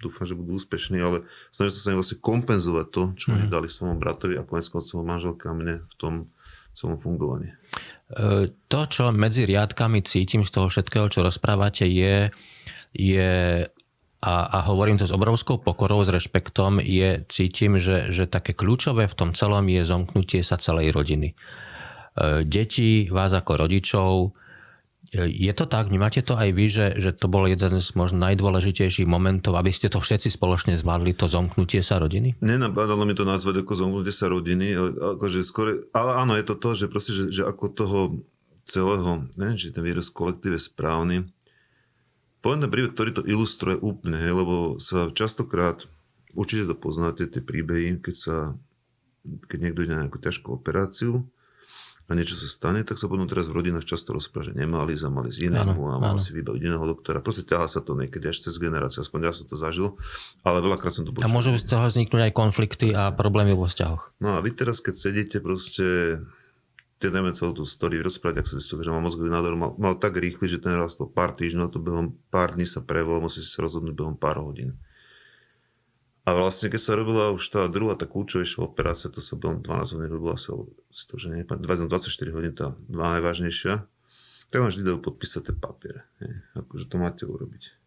dúfam, 0.00 0.24
že 0.24 0.34
budú 0.34 0.56
úspešní, 0.56 0.98
ale 0.98 1.28
snažím 1.52 1.74
sa 1.76 1.80
sa 1.80 1.90
im 1.92 1.98
vlastne 2.00 2.18
kompenzovať 2.18 2.86
to, 2.88 3.02
čo 3.20 3.26
mm. 3.30 3.34
oni 3.36 3.46
dali 3.52 3.68
svojmu 3.68 3.96
bratovi 4.00 4.34
a 4.40 4.46
konec 4.48 4.66
koncov 4.72 5.04
manželka 5.04 5.52
mne 5.52 5.84
v 5.84 5.94
tom 6.00 6.14
celom 6.72 6.96
fungovaní. 6.96 7.52
E, 8.10 8.48
to, 8.48 8.80
čo 8.88 9.12
medzi 9.12 9.44
riadkami 9.44 10.00
cítim 10.00 10.42
z 10.48 10.50
toho 10.50 10.72
všetkého, 10.72 11.12
čo 11.12 11.20
rozprávate, 11.20 11.84
je, 11.84 12.32
je 12.96 13.32
a, 14.20 14.34
a 14.52 14.58
hovorím 14.68 15.00
to 15.00 15.08
s 15.08 15.16
obrovskou 15.16 15.56
pokorou, 15.60 16.04
s 16.04 16.12
rešpektom, 16.12 16.84
je, 16.84 17.24
cítim, 17.32 17.80
že, 17.80 18.12
že 18.12 18.28
také 18.28 18.52
kľúčové 18.52 19.08
v 19.08 19.16
tom 19.16 19.30
celom 19.32 19.64
je 19.64 19.82
zomknutie 19.84 20.44
sa 20.44 20.60
celej 20.60 20.92
rodiny. 20.92 21.32
E, 21.32 21.34
deti, 22.44 23.08
vás 23.08 23.32
ako 23.32 23.64
rodičov, 23.64 24.36
je 25.10 25.50
to 25.50 25.66
tak, 25.66 25.90
vnímate 25.90 26.22
to 26.22 26.38
aj 26.38 26.54
vy, 26.54 26.70
že, 26.70 26.86
že 27.02 27.10
to 27.10 27.26
bol 27.26 27.42
jeden 27.48 27.82
z 27.82 27.88
možno 27.98 28.22
najdôležitejších 28.30 29.10
momentov, 29.10 29.58
aby 29.58 29.74
ste 29.74 29.90
to 29.90 29.98
všetci 29.98 30.30
spoločne 30.30 30.78
zvládli, 30.78 31.18
to 31.18 31.26
zomknutie 31.26 31.82
sa 31.82 31.98
rodiny? 31.98 32.38
Nenapadalo 32.38 33.02
mi 33.02 33.18
to 33.18 33.26
nazvať 33.26 33.66
ako 33.66 33.72
zomknutie 33.74 34.14
sa 34.14 34.30
rodiny, 34.30 34.70
ale, 34.70 34.90
akože 35.18 35.42
skôr, 35.42 35.82
ale 35.90 36.10
áno, 36.14 36.38
je 36.38 36.46
to 36.46 36.54
to, 36.54 36.70
že, 36.78 36.86
proste, 36.86 37.12
že, 37.16 37.24
že 37.32 37.42
ako 37.42 37.64
toho 37.74 38.00
celého, 38.62 39.26
neviem, 39.34 39.58
či 39.58 39.74
ten 39.74 39.82
výraz 39.82 40.14
kolektív 40.14 40.54
je 40.54 40.62
správny. 40.62 41.16
Poviem 42.40 42.64
ten 42.64 42.72
príbeh, 42.72 42.92
ktorý 42.96 43.10
to 43.16 43.22
ilustruje 43.28 43.76
úplne, 43.80 44.16
hej, 44.16 44.32
lebo 44.32 44.80
sa 44.80 45.12
častokrát, 45.12 45.84
určite 46.32 46.72
to 46.72 46.76
poznáte, 46.76 47.28
tie 47.28 47.44
príbehy, 47.44 48.00
keď 48.00 48.16
sa 48.16 48.36
keď 49.20 49.58
niekto 49.60 49.84
ide 49.84 49.92
na 49.92 50.08
nejakú 50.08 50.16
ťažkú 50.16 50.48
operáciu, 50.48 51.28
a 52.10 52.18
niečo 52.18 52.34
sa 52.34 52.50
stane, 52.50 52.82
tak 52.82 52.98
sa 52.98 53.06
potom 53.06 53.30
teraz 53.30 53.46
v 53.46 53.62
rodinách 53.62 53.86
často 53.86 54.10
rozpráva, 54.10 54.50
že 54.50 54.58
nemali, 54.58 54.98
zamali 54.98 55.30
z 55.30 55.46
iného 55.46 55.78
a 55.78 55.94
mal 56.02 56.18
si 56.18 56.34
vybaviť 56.34 56.58
iného 56.58 56.82
doktora. 56.82 57.22
Proste 57.22 57.46
ťahá 57.46 57.70
sa 57.70 57.78
to 57.78 57.94
niekedy 57.94 58.26
až 58.26 58.50
cez 58.50 58.58
generáciu, 58.58 59.06
aspoň 59.06 59.30
ja 59.30 59.32
som 59.36 59.46
to 59.46 59.54
zažil, 59.54 59.94
ale 60.42 60.58
veľakrát 60.58 60.90
som 60.90 61.06
to 61.06 61.14
počul. 61.14 61.22
A 61.22 61.30
môžu 61.30 61.54
z 61.54 61.70
toho 61.70 61.86
vzniknúť 61.86 62.26
aj 62.26 62.32
konflikty 62.34 62.90
a 62.90 63.14
problémy 63.14 63.54
vo 63.54 63.70
vzťahoch. 63.70 64.18
No 64.18 64.34
a 64.34 64.42
vy 64.42 64.50
teraz, 64.50 64.82
keď 64.82 64.94
sedíte 64.98 65.38
proste 65.38 66.18
tie 67.00 67.08
dajme 67.08 67.32
celú 67.32 67.56
tú 67.56 67.64
story 67.64 68.04
rozprávať, 68.04 68.44
ak 68.44 68.46
sa 68.52 68.60
zistilo, 68.60 68.84
že 68.84 68.92
má 68.92 69.00
mozgový 69.00 69.32
nádor, 69.32 69.56
mal, 69.56 69.72
mal 69.80 69.96
tak 69.96 70.20
rýchly, 70.20 70.44
že 70.44 70.60
ten 70.60 70.76
rastol 70.76 71.08
pár 71.08 71.32
týždňov, 71.32 71.72
to 71.72 71.80
behom 71.80 72.20
pár 72.28 72.52
dní 72.54 72.68
sa 72.68 72.84
prevol, 72.84 73.24
musí 73.24 73.40
sa 73.40 73.64
rozhodnúť 73.64 73.96
behom 73.96 74.16
pár 74.20 74.44
hodín. 74.44 74.76
A 76.28 76.36
vlastne, 76.36 76.68
keď 76.68 76.80
sa 76.84 76.92
robila 77.00 77.32
už 77.32 77.42
tá 77.48 77.64
druhá, 77.72 77.96
tá 77.96 78.04
kľúčovejšia 78.04 78.60
operácia, 78.60 79.08
to 79.08 79.24
sa 79.24 79.40
bolo 79.40 79.64
12 79.64 79.96
hodín, 79.96 80.12
robila 80.12 80.36
sa 80.36 80.52
to, 80.92 81.14
že 81.16 81.32
nie, 81.32 81.48
24 81.48 82.36
hodín, 82.36 82.52
tá 82.52 82.76
dva 82.86 83.16
najvážnejšia, 83.16 83.88
tak 84.52 84.58
vám 84.60 84.68
vždy 84.68 84.82
dajú 84.84 84.98
podpísať 85.00 85.40
tie 85.50 85.54
papiere. 85.56 86.04
Nie? 86.20 86.44
Akože 86.60 86.84
to 86.84 86.96
máte 87.00 87.24
urobiť. 87.24 87.80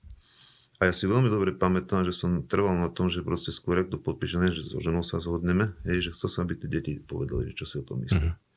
A 0.82 0.90
ja 0.90 0.94
si 0.96 1.06
veľmi 1.06 1.30
dobre 1.30 1.54
pamätám, 1.54 2.04
že 2.04 2.12
som 2.12 2.44
trval 2.44 2.76
na 2.76 2.90
tom, 2.90 3.08
že 3.08 3.22
proste 3.22 3.54
skôr, 3.54 3.86
ak 3.86 3.94
to 3.94 4.02
podpíše, 4.02 4.42
že 4.50 4.66
so 4.66 4.82
ženou 4.82 5.06
sa 5.06 5.22
zhodneme, 5.22 5.78
hej, 5.86 6.10
že 6.10 6.18
chcel 6.18 6.28
som, 6.28 6.42
aby 6.44 6.60
tie 6.60 6.68
deti 6.68 6.98
povedali, 7.00 7.54
čo 7.54 7.64
si 7.64 7.80
o 7.80 7.86
tom 7.86 8.04
myslia. 8.04 8.34
Mm-hmm. 8.34 8.52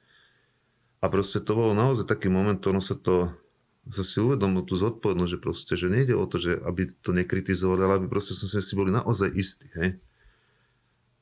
A 1.01 1.13
proste 1.13 1.45
to 1.45 1.53
bolo 1.53 1.73
naozaj 1.77 2.09
taký 2.09 2.33
moment, 2.33 2.59
ono 2.65 2.81
sa 2.81 2.97
to 2.97 3.33
som 3.87 4.03
si 4.03 4.19
uvedomil 4.19 4.67
tú 4.67 4.75
zodpovednosť, 4.75 5.31
že 5.31 5.43
proste, 5.43 5.73
že 5.79 5.87
nejde 5.87 6.19
o 6.19 6.27
to, 6.27 6.43
že 6.43 6.59
aby 6.67 6.91
to 7.07 7.15
nekritizovali, 7.15 7.81
ale 7.87 7.95
aby 8.03 8.07
proste 8.11 8.35
som 8.35 8.51
si 8.51 8.75
boli 8.75 8.91
naozaj 8.91 9.31
istí, 9.31 9.71
hej. 9.79 10.03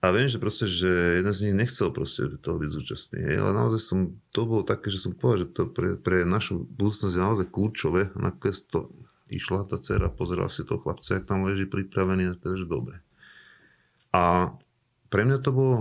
A 0.04 0.12
viem, 0.12 0.28
že 0.28 0.36
proste, 0.36 0.68
že 0.68 1.20
jeden 1.20 1.32
z 1.32 1.48
nich 1.48 1.56
nechcel 1.56 1.88
proste 1.88 2.28
toho 2.40 2.56
byť 2.60 2.70
zúčastný, 2.72 3.20
hej, 3.20 3.36
ale 3.40 3.52
naozaj 3.52 3.80
som, 3.80 3.98
to 4.32 4.48
bolo 4.48 4.64
také, 4.64 4.88
že 4.88 5.00
som 5.00 5.12
povedal, 5.12 5.44
že 5.44 5.48
to 5.52 5.62
pre, 5.68 6.00
pre 6.00 6.24
našu 6.24 6.64
budúcnosť 6.64 7.12
je 7.12 7.20
naozaj 7.20 7.46
kľúčové, 7.52 8.12
a 8.16 8.18
nakoniec 8.32 8.64
to 8.68 8.88
išla 9.28 9.68
tá 9.68 9.76
dcera, 9.76 10.08
pozerala 10.08 10.48
si 10.48 10.64
toho 10.64 10.80
chlapca, 10.80 11.20
jak 11.20 11.28
tam 11.28 11.44
leží 11.44 11.68
pripravený, 11.68 12.32
a 12.32 12.34
teda, 12.40 12.64
dobre. 12.64 13.04
A 14.12 14.56
pre 15.12 15.28
mňa 15.28 15.38
to 15.44 15.50
bolo 15.52 15.76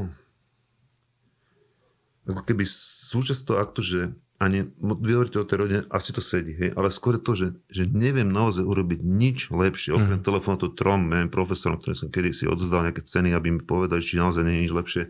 ako 2.27 2.44
keby 2.44 2.63
súčasť 2.68 3.42
toho 3.44 3.58
aktu, 3.60 3.82
že 3.84 4.00
ani 4.42 4.68
vy 4.80 5.12
hovoríte 5.15 5.39
o 5.39 5.48
tej 5.48 5.58
rodine, 5.60 5.82
asi 5.88 6.12
to 6.12 6.20
sedí, 6.20 6.51
hej, 6.58 6.75
ale 6.75 6.92
skôr 6.92 7.15
to, 7.15 7.32
že, 7.32 7.48
že 7.72 7.88
neviem 7.88 8.27
naozaj 8.27 8.65
urobiť 8.65 9.00
nič 9.00 9.53
lepšie, 9.53 9.96
okrem 9.96 10.20
mm. 10.20 10.25
telefónu 10.25 10.58
to 10.60 10.68
trom, 10.75 11.08
neviem, 11.08 11.32
profesorom, 11.32 11.80
ktorý 11.80 11.96
som 11.96 12.10
kedy 12.12 12.36
si 12.36 12.46
odozdal 12.50 12.84
nejaké 12.84 13.06
ceny, 13.06 13.32
aby 13.32 13.56
mi 13.56 13.62
povedali, 13.63 14.03
či 14.03 14.20
naozaj 14.20 14.44
nie 14.44 14.60
je 14.60 14.63
nič 14.68 14.74
lepšie. 14.74 15.03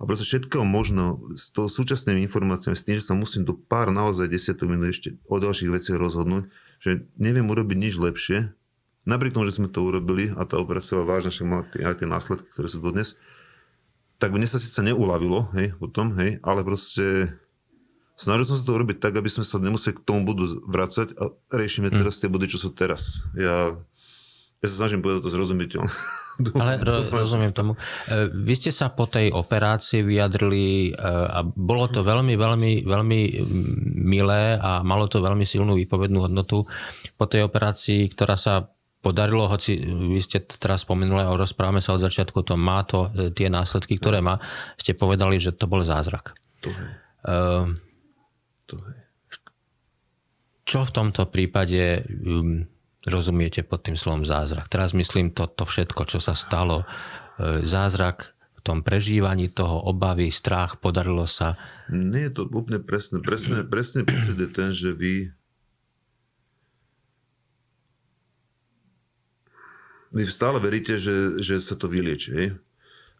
A 0.00 0.02
proste 0.08 0.24
všetkého 0.24 0.64
možno 0.66 1.20
s 1.36 1.52
tou 1.52 1.68
súčasnými 1.68 2.24
informáciami, 2.26 2.74
s 2.74 2.86
tým, 2.86 2.96
že 2.98 3.06
sa 3.06 3.14
musím 3.14 3.46
do 3.46 3.54
pár 3.54 3.92
naozaj 3.92 4.26
desiatok 4.26 4.72
minút 4.72 4.90
ešte 4.90 5.14
o 5.28 5.36
ďalších 5.38 5.70
veciach 5.70 6.00
rozhodnúť, 6.00 6.48
že 6.82 7.06
neviem 7.20 7.46
urobiť 7.46 7.76
nič 7.78 7.94
lepšie, 8.00 8.50
napriek 9.06 9.34
tomu, 9.36 9.46
že 9.46 9.62
sme 9.62 9.68
to 9.70 9.84
urobili 9.84 10.30
a 10.34 10.42
tá 10.42 10.58
operácia 10.58 10.98
bola 10.98 11.18
vážna, 11.18 11.30
však 11.30 11.46
mala 11.46 11.64
aj 11.70 12.02
tie 12.02 12.08
následky, 12.08 12.48
ktoré 12.50 12.68
sú 12.70 12.78
dodnes, 12.82 13.14
tak 14.22 14.30
mne 14.30 14.46
sa 14.46 14.62
síce 14.62 14.78
neuľavilo, 14.86 15.50
hej, 15.58 15.74
potom, 15.74 16.14
hej, 16.14 16.38
ale 16.46 16.62
proste 16.62 17.34
Snažil 18.12 18.46
som 18.46 18.56
sa 18.60 18.62
to 18.62 18.76
urobiť 18.78 19.02
tak, 19.02 19.18
aby 19.18 19.26
sme 19.26 19.42
sa 19.42 19.58
nemuseli 19.58 19.98
k 19.98 20.04
tomu 20.06 20.22
budu 20.22 20.62
vracať 20.68 21.18
a 21.18 21.34
riešime 21.50 21.90
mm. 21.90 21.96
teraz 21.96 22.22
tie 22.22 22.30
body, 22.30 22.46
čo 22.46 22.60
sú 22.60 22.70
teraz. 22.70 23.26
Ja, 23.34 23.74
ja 24.62 24.66
sa 24.70 24.86
snažím 24.86 25.02
povedať 25.02 25.26
to 25.26 25.34
zrozumiteľne. 25.34 25.90
Ale 26.62 26.80
ro, 26.86 27.02
rozumiem 27.10 27.50
tomu. 27.50 27.74
E, 28.06 28.30
vy 28.30 28.54
ste 28.54 28.70
sa 28.70 28.94
po 28.94 29.10
tej 29.10 29.34
operácii 29.34 30.06
vyjadrili 30.06 30.92
e, 30.92 31.02
a 31.02 31.42
bolo 31.42 31.90
to 31.90 32.06
veľmi, 32.06 32.38
veľmi, 32.38 32.86
veľmi 32.86 33.20
milé 34.06 34.54
a 34.54 34.86
malo 34.86 35.10
to 35.10 35.18
veľmi 35.18 35.42
silnú 35.42 35.74
výpovednú 35.74 36.22
hodnotu 36.22 36.62
po 37.18 37.24
tej 37.26 37.48
operácii, 37.48 38.06
ktorá 38.12 38.38
sa 38.38 38.70
podarilo, 39.02 39.50
hoci 39.50 39.82
vy 39.82 40.22
ste 40.22 40.46
teraz 40.46 40.86
spomenuli 40.86 41.26
a 41.26 41.34
rozprávame 41.34 41.82
sa 41.82 41.98
od 41.98 42.06
začiatku, 42.06 42.46
to 42.46 42.54
má 42.54 42.86
to 42.86 43.10
e, 43.10 43.34
tie 43.34 43.50
následky, 43.50 43.98
ktoré 43.98 44.22
má, 44.22 44.38
ste 44.78 44.94
povedali, 44.94 45.42
že 45.42 45.50
to 45.50 45.66
bol 45.66 45.82
zázrak. 45.82 46.38
To 46.62 46.70
je. 46.70 46.86
Uh, 47.26 47.66
to 48.70 48.78
je. 48.78 49.02
Čo 50.62 50.86
v 50.86 50.94
tomto 50.94 51.26
prípade 51.26 52.06
um, 52.06 52.62
rozumiete 53.02 53.66
pod 53.66 53.82
tým 53.82 53.98
slovom 53.98 54.22
zázrak? 54.22 54.70
Teraz 54.70 54.94
myslím 54.94 55.34
to, 55.34 55.50
to 55.50 55.66
všetko, 55.66 56.06
čo 56.06 56.22
sa 56.22 56.38
stalo. 56.38 56.86
E, 57.36 57.66
zázrak 57.66 58.38
v 58.54 58.60
tom 58.62 58.86
prežívaní 58.86 59.50
toho 59.50 59.82
obavy, 59.90 60.30
strach, 60.30 60.78
podarilo 60.78 61.26
sa? 61.26 61.58
Nie 61.90 62.30
je 62.30 62.38
to 62.38 62.42
úplne 62.46 62.78
presné. 62.78 63.18
Presne, 63.18 63.66
presne 63.66 64.06
pocit 64.06 64.38
je 64.38 64.46
ten, 64.46 64.70
že 64.70 64.94
vy 64.94 65.34
vy 70.12 70.22
stále 70.28 70.60
veríte, 70.60 71.00
že, 71.00 71.40
že 71.40 71.58
sa 71.64 71.74
to 71.74 71.88
vylieči. 71.88 72.52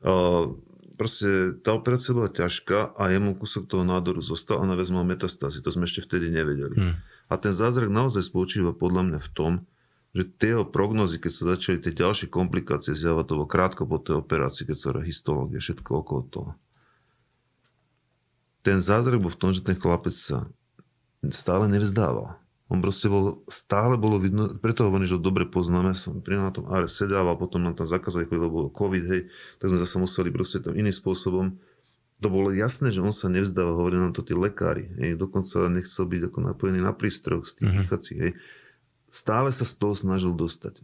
Uh, 0.05 0.57
proste 1.01 1.57
tá 1.65 1.73
operácia 1.73 2.13
bola 2.13 2.29
ťažká 2.29 2.95
a 2.95 3.03
jemu 3.09 3.35
kúsok 3.35 3.67
toho 3.67 3.83
nádoru 3.83 4.21
zostal 4.21 4.61
a 4.61 4.69
naviac 4.69 4.93
mal 4.93 5.09
metastázy. 5.09 5.65
To 5.65 5.73
sme 5.73 5.89
ešte 5.89 6.05
vtedy 6.05 6.29
nevedeli. 6.29 6.77
Hmm. 6.77 6.95
A 7.33 7.35
ten 7.41 7.57
zázrak 7.57 7.89
naozaj 7.89 8.29
spočíva 8.29 8.77
podľa 8.77 9.09
mňa 9.09 9.19
v 9.19 9.31
tom, 9.33 9.53
že 10.13 10.29
tie 10.29 10.61
prognozy, 10.69 11.17
keď 11.17 11.33
sa 11.33 11.45
začali 11.57 11.81
tie 11.81 11.97
ďalšie 11.97 12.29
komplikácie 12.29 12.93
zjavať, 12.93 13.25
to 13.25 13.37
bolo 13.41 13.49
krátko 13.49 13.89
po 13.89 13.97
tej 13.97 14.21
operácii, 14.21 14.69
keď 14.69 14.77
sa 14.77 14.89
histológia, 15.01 15.65
všetko 15.65 15.91
okolo 16.05 16.23
toho. 16.29 16.51
Ten 18.61 18.79
zázrak 18.79 19.25
bol 19.25 19.33
v 19.33 19.41
tom, 19.41 19.51
že 19.57 19.65
ten 19.65 19.75
chlapec 19.75 20.13
sa 20.13 20.53
stále 21.33 21.65
nevzdával. 21.73 22.37
On 22.73 22.81
proste 22.81 23.13
bol, 23.13 23.45
stále 23.53 24.01
bolo 24.01 24.17
vidno, 24.17 24.49
preto 24.57 24.89
hovorím, 24.89 25.05
že 25.05 25.21
ho 25.21 25.21
dobre 25.21 25.45
poznáme, 25.45 25.93
som 25.93 26.25
pri 26.25 26.41
na 26.41 26.49
tom 26.49 26.73
áre 26.73 26.89
sedával, 26.89 27.37
potom 27.37 27.61
nám 27.61 27.77
tam 27.77 27.85
zakázali 27.85 28.25
chodiť, 28.25 28.41
lebo 28.41 28.73
COVID, 28.73 29.05
hej, 29.13 29.29
tak 29.61 29.69
sme 29.69 29.77
zase 29.77 30.01
museli 30.01 30.33
proste 30.33 30.65
tam 30.65 30.73
iným 30.73 30.97
spôsobom. 30.97 31.61
To 32.25 32.29
bolo 32.33 32.49
jasné, 32.49 32.89
že 32.89 33.05
on 33.05 33.13
sa 33.13 33.29
nevzdáva, 33.29 33.77
hovorili 33.77 34.01
nám 34.01 34.17
to 34.17 34.25
tí 34.25 34.33
lekári, 34.33 34.89
hej, 34.97 35.21
dokonca 35.21 35.69
nechcel 35.69 36.09
byť 36.09 36.33
ako 36.33 36.39
napojený 36.49 36.81
na 36.81 36.97
prístroj 36.97 37.45
z 37.45 37.61
tých 37.61 37.69
mm-hmm. 37.69 38.21
hej. 38.25 38.33
Stále 39.13 39.53
sa 39.53 39.69
z 39.69 39.75
toho 39.77 39.93
snažil 39.93 40.33
dostať. 40.33 40.81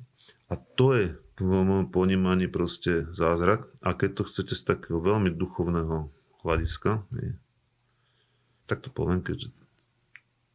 A 0.52 0.60
to 0.60 0.92
je 0.92 1.16
v 1.40 1.42
môjom 1.48 1.88
ponímaní 1.88 2.52
proste 2.52 3.08
zázrak. 3.16 3.64
A 3.80 3.96
keď 3.96 4.20
to 4.20 4.22
chcete 4.28 4.52
z 4.52 4.62
takého 4.64 5.00
veľmi 5.00 5.32
duchovného 5.32 6.12
hľadiska, 6.44 7.08
hej, 7.16 7.40
tak 8.68 8.84
to 8.84 8.92
poviem, 8.92 9.24
keďže 9.24 9.56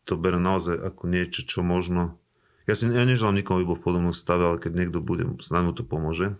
to 0.04 0.20
berem 0.20 0.44
naozaj 0.44 0.76
ako 0.80 1.08
niečo, 1.08 1.48
čo 1.48 1.64
možno... 1.64 2.20
Ja 2.64 2.80
si 2.80 2.88
ja 2.88 3.04
neželám 3.04 3.36
nikomu, 3.36 3.68
bol 3.68 3.76
v 3.76 3.84
podobnom 3.84 4.16
stave, 4.16 4.48
ale 4.48 4.58
keď 4.60 4.72
niekto 4.72 5.04
bude, 5.04 5.28
snáď 5.44 5.64
mu 5.68 5.74
to 5.76 5.84
pomôže. 5.84 6.40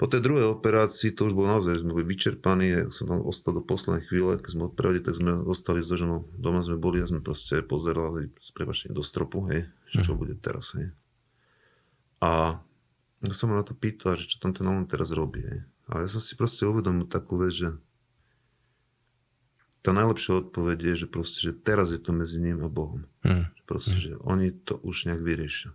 Po 0.00 0.08
tej 0.08 0.24
druhej 0.24 0.56
operácii 0.56 1.12
to 1.12 1.28
už 1.28 1.36
bolo 1.36 1.56
naozaj, 1.56 1.76
že 1.76 1.84
sme 1.84 1.92
boli 1.92 2.08
vyčerpaní, 2.08 2.66
ja 2.72 2.82
som 2.88 3.04
tam 3.04 3.20
ostal 3.20 3.52
do 3.52 3.60
poslednej 3.60 4.08
chvíle, 4.08 4.40
keď 4.40 4.50
sme 4.56 4.68
odpravili, 4.72 5.04
tak 5.04 5.12
sme 5.12 5.44
zostali 5.44 5.84
s 5.84 5.92
ženou, 5.92 6.24
doma 6.40 6.64
sme 6.64 6.80
boli 6.80 7.04
a 7.04 7.08
sme 7.08 7.20
proste 7.20 7.60
pozerali 7.60 8.32
s 8.40 8.48
prebačením 8.48 8.96
do 8.96 9.04
stropu, 9.04 9.44
hej, 9.52 9.68
že 9.92 10.00
čo 10.00 10.16
mhm. 10.16 10.18
bude 10.20 10.34
teraz, 10.40 10.72
hej. 10.72 10.88
A 12.24 12.60
ja 13.20 13.34
som 13.36 13.52
ma 13.52 13.60
na 13.60 13.64
to 13.64 13.76
pýtal, 13.76 14.16
že 14.16 14.24
čo 14.24 14.40
tam 14.40 14.56
ten 14.56 14.64
Alan 14.64 14.88
teraz 14.88 15.12
robí, 15.12 15.44
hej. 15.44 15.68
A 15.92 16.00
ja 16.00 16.08
som 16.08 16.24
si 16.24 16.32
proste 16.32 16.64
uvedomil 16.64 17.04
takú 17.04 17.36
vec, 17.36 17.52
že 17.52 17.68
tá 19.80 19.96
najlepšia 19.96 20.44
odpoveď 20.44 20.78
je, 20.92 20.94
že 21.04 21.06
proste, 21.08 21.40
že 21.40 21.52
teraz 21.56 21.92
je 21.92 22.00
to 22.00 22.12
medzi 22.12 22.36
ním 22.36 22.60
a 22.60 22.68
Bohom. 22.68 23.08
Mm. 23.24 23.48
Proste, 23.64 23.96
mm. 23.96 24.02
že 24.02 24.12
oni 24.20 24.52
to 24.52 24.76
už 24.80 25.08
nejak 25.08 25.24
vyriešia. 25.24 25.72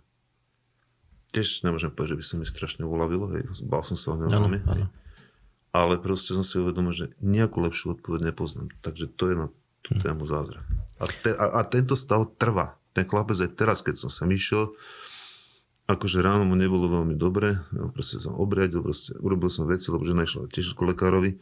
Tiež 1.34 1.66
nemôžem 1.66 1.90
povedať, 1.90 2.14
že 2.14 2.18
by 2.18 2.24
sa 2.24 2.34
mi 2.38 2.46
strašne 2.46 2.82
uľavilo, 2.86 3.26
hej, 3.34 3.42
bál 3.66 3.82
som 3.82 3.98
sa 3.98 4.14
o 4.14 4.16
neho 4.16 4.30
veľmi, 4.30 4.62
ale 5.74 6.00
proste 6.00 6.32
som 6.32 6.40
si 6.40 6.56
uvedomil, 6.56 6.94
že 6.94 7.12
nejakú 7.20 7.60
lepšiu 7.60 8.00
odpoveď 8.00 8.32
nepoznám. 8.32 8.72
Takže 8.80 9.12
to 9.12 9.24
je 9.28 9.34
na 9.36 9.46
tú 9.84 9.98
mm. 9.98 10.00
tému 10.00 10.24
zázrak. 10.24 10.64
A, 10.96 11.04
te, 11.04 11.30
a, 11.36 11.46
a 11.58 11.60
tento 11.66 11.98
stav 11.98 12.24
trvá. 12.40 12.80
Ten 12.96 13.04
chlapec 13.04 13.36
aj 13.36 13.52
teraz, 13.52 13.84
keď 13.84 14.06
som 14.06 14.08
sa 14.08 14.24
išiel, 14.24 14.72
akože 15.84 16.24
ráno 16.24 16.48
mu 16.48 16.56
nebolo 16.56 16.88
veľmi 16.88 17.14
dobre, 17.14 17.60
proste 17.92 18.18
som 18.18 18.34
obriadil, 18.40 18.80
proste 18.80 19.12
urobil 19.20 19.52
som 19.52 19.68
veci, 19.68 19.92
lebo 19.92 20.08
žena 20.08 20.24
išla 20.24 20.48
tiež 20.48 20.72
ku 20.72 20.88
lekárovi 20.88 21.36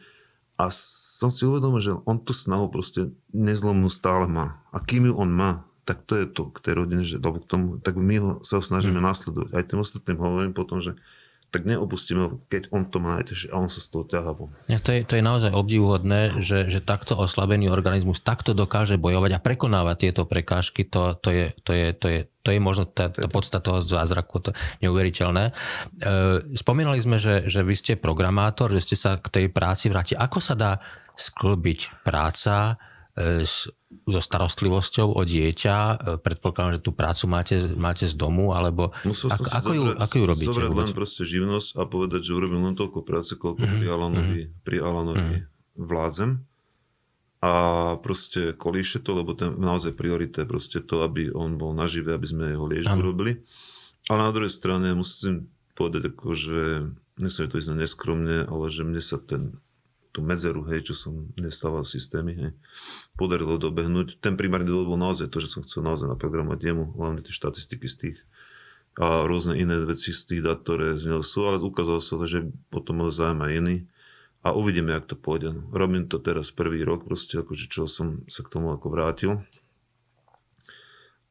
a 0.55 0.71
som 0.71 1.35
si 1.35 1.43
uvedomil, 1.43 1.83
že 1.83 1.99
on 2.07 2.23
tú 2.23 2.31
snahu 2.31 2.71
proste 2.71 3.11
nezlomnú 3.35 3.91
stále 3.91 4.31
má. 4.31 4.63
A 4.71 4.79
kým 4.79 5.11
ju 5.11 5.15
on 5.19 5.31
má, 5.31 5.67
tak 5.85 6.07
to 6.07 6.15
je 6.17 6.27
to 6.31 6.49
k 6.55 6.59
tej 6.63 6.75
rodine, 6.79 7.03
že, 7.05 7.19
k 7.21 7.47
tomu, 7.51 7.83
tak 7.83 7.99
my 7.99 8.17
ho 8.23 8.31
sa 8.41 8.63
snažíme 8.63 9.03
mm. 9.03 9.05
nasledovať. 9.05 9.51
Aj 9.53 9.67
tým 9.67 9.83
ostatným 9.83 10.19
hovorím 10.19 10.55
potom, 10.57 10.79
že 10.81 10.97
tak 11.55 11.71
neopustíme 11.71 12.19
ho, 12.27 12.43
keď 12.51 12.75
on 12.75 12.91
to 12.91 12.99
má, 12.99 13.23
že 13.23 13.47
on 13.55 13.71
sa 13.71 13.79
z 13.79 13.87
toho 13.95 14.05
ťahá 14.11 14.35
von. 14.35 14.51
Ja, 14.67 14.83
to, 14.83 14.91
je, 14.91 15.07
to 15.07 15.15
je 15.15 15.23
naozaj 15.23 15.55
obdivuhodné, 15.55 16.43
že, 16.43 16.67
že 16.67 16.83
takto 16.83 17.15
oslabený 17.15 17.71
organizmus 17.71 18.19
takto 18.27 18.59
dokáže 18.59 18.99
bojovať 18.99 19.39
a 19.39 19.43
prekonávať 19.43 19.97
tieto 20.11 20.27
prekážky, 20.27 20.83
to, 20.83 21.15
to, 21.23 21.31
je, 21.31 21.47
to, 21.63 21.71
je, 21.71 21.87
to, 21.95 22.07
je, 22.11 22.21
to 22.43 22.49
je 22.51 22.59
možno 22.59 22.91
tá, 22.91 23.07
tá 23.15 23.31
podstata 23.31 23.63
toho 23.63 23.87
zázraku, 23.87 24.43
to 24.43 24.51
neuveriteľné. 24.83 25.45
E, 25.49 25.53
spomínali 26.59 26.99
sme, 26.99 27.23
že, 27.23 27.47
že 27.47 27.63
vy 27.63 27.79
ste 27.79 27.95
programátor, 27.95 28.75
že 28.75 28.83
ste 28.83 28.97
sa 28.99 29.15
k 29.23 29.31
tej 29.31 29.47
práci 29.55 29.87
vrátili. 29.87 30.19
Ako 30.19 30.43
sa 30.43 30.59
dá 30.59 30.83
sklbiť 31.15 32.03
práca 32.03 32.75
s 33.17 33.71
so 34.05 34.21
starostlivosťou 34.21 35.15
o 35.15 35.23
dieťa? 35.23 35.77
E, 35.77 35.95
predpokladám, 36.21 36.79
že 36.79 36.83
tú 36.83 36.93
prácu 36.93 37.25
máte, 37.31 37.57
máte 37.79 38.05
z 38.11 38.15
domu, 38.19 38.53
alebo 38.53 38.93
Musel 39.07 39.33
ako, 39.33 39.45
ako, 39.49 39.71
ju, 39.73 39.83
ako 39.97 40.15
ju 40.19 40.25
robíte? 40.27 40.51
Zobrať 40.51 40.73
len 40.75 40.91
proste 40.93 41.23
živnosť 41.25 41.69
a 41.79 41.83
povedať, 41.89 42.21
že 42.27 42.37
urobím 42.37 42.67
len 42.67 42.77
toľko 42.77 43.01
práce, 43.07 43.39
koľko 43.39 43.65
mm-hmm. 43.65 43.81
pri 43.81 43.87
Alanovi, 43.89 44.43
mm-hmm. 44.45 44.65
pri 44.67 44.77
Alanovi 44.83 45.21
mm-hmm. 45.23 45.79
vládzem. 45.79 46.31
A 47.45 47.53
proste 48.01 48.57
kolíše 48.57 49.05
to, 49.05 49.21
lebo 49.21 49.37
ten 49.37 49.53
naozaj 49.61 49.93
priorité 49.93 50.43
je 50.45 50.49
proste 50.49 50.81
to, 50.81 51.05
aby 51.05 51.29
on 51.29 51.61
bol 51.61 51.77
nažive, 51.77 52.17
aby 52.17 52.25
sme 52.25 52.57
jeho 52.57 52.65
liežbu 52.65 52.99
robili. 53.05 53.45
Ale 54.09 54.21
na 54.25 54.33
druhej 54.33 54.53
strane 54.53 54.97
musím 54.97 55.53
povedať, 55.77 56.09
ako, 56.13 56.33
že 56.33 56.89
nechcem 57.21 57.45
to 57.53 57.61
ísť 57.61 57.77
neskromne, 57.77 58.49
ale 58.49 58.73
že 58.73 58.89
mne 58.89 59.01
sa 59.05 59.21
ten 59.21 59.61
tú 60.15 60.23
medzeru, 60.23 60.63
hej, 60.71 60.87
čo 60.87 60.95
som 60.95 61.35
nestával 61.35 61.83
systémy, 61.83 62.33
hej, 62.39 62.51
podarilo 63.19 63.59
dobehnúť. 63.59 64.23
Ten 64.23 64.39
primárny 64.39 64.71
dôvod 64.71 64.95
bol 64.95 65.01
naozaj 65.03 65.27
to, 65.27 65.43
že 65.43 65.51
som 65.51 65.67
chcel 65.67 65.83
naozaj 65.83 66.07
naprogramovať 66.07 66.71
jemu, 66.71 66.95
hlavne 66.95 67.27
tie 67.27 67.35
štatistiky 67.35 67.91
z 67.91 67.97
tých 67.99 68.19
a 68.95 69.27
rôzne 69.27 69.59
iné 69.59 69.83
veci 69.83 70.15
z 70.15 70.23
tých 70.23 70.43
dát, 70.47 70.63
ktoré 70.63 70.95
z 70.95 71.11
neho 71.11 71.23
sú, 71.27 71.43
ale 71.43 71.59
ukázalo 71.59 71.99
sa, 71.99 72.15
že 72.31 72.47
potom 72.71 73.11
zájem 73.11 73.43
aj 73.43 73.53
iný. 73.59 73.77
A 74.45 74.53
uvidíme, 74.53 74.93
jak 74.93 75.09
to 75.09 75.17
pôjde. 75.17 75.57
No, 75.57 75.63
robím 75.73 76.07
to 76.07 76.21
teraz 76.21 76.53
prvý 76.53 76.85
rok, 76.85 77.09
proste 77.09 77.41
akože 77.41 77.67
čo 77.67 77.89
som 77.89 78.23
sa 78.29 78.45
k 78.45 78.53
tomu 78.53 78.77
ako 78.77 78.87
vrátil. 78.93 79.33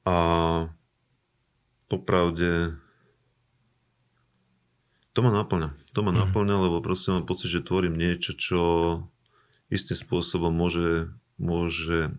A 0.03 0.67
popravde 1.87 2.75
to 5.13 5.19
ma 5.21 5.29
naplňa. 5.29 5.69
To 5.93 6.01
ma 6.01 6.09
mm. 6.09 6.17
naplňa, 6.27 6.55
lebo 6.57 6.81
proste 6.81 7.13
mám 7.13 7.29
pocit, 7.29 7.53
že 7.53 7.65
tvorím 7.65 7.97
niečo, 7.97 8.33
čo 8.33 8.61
istým 9.69 9.97
spôsobom 9.97 10.53
môže, 10.53 11.13
môže... 11.37 12.13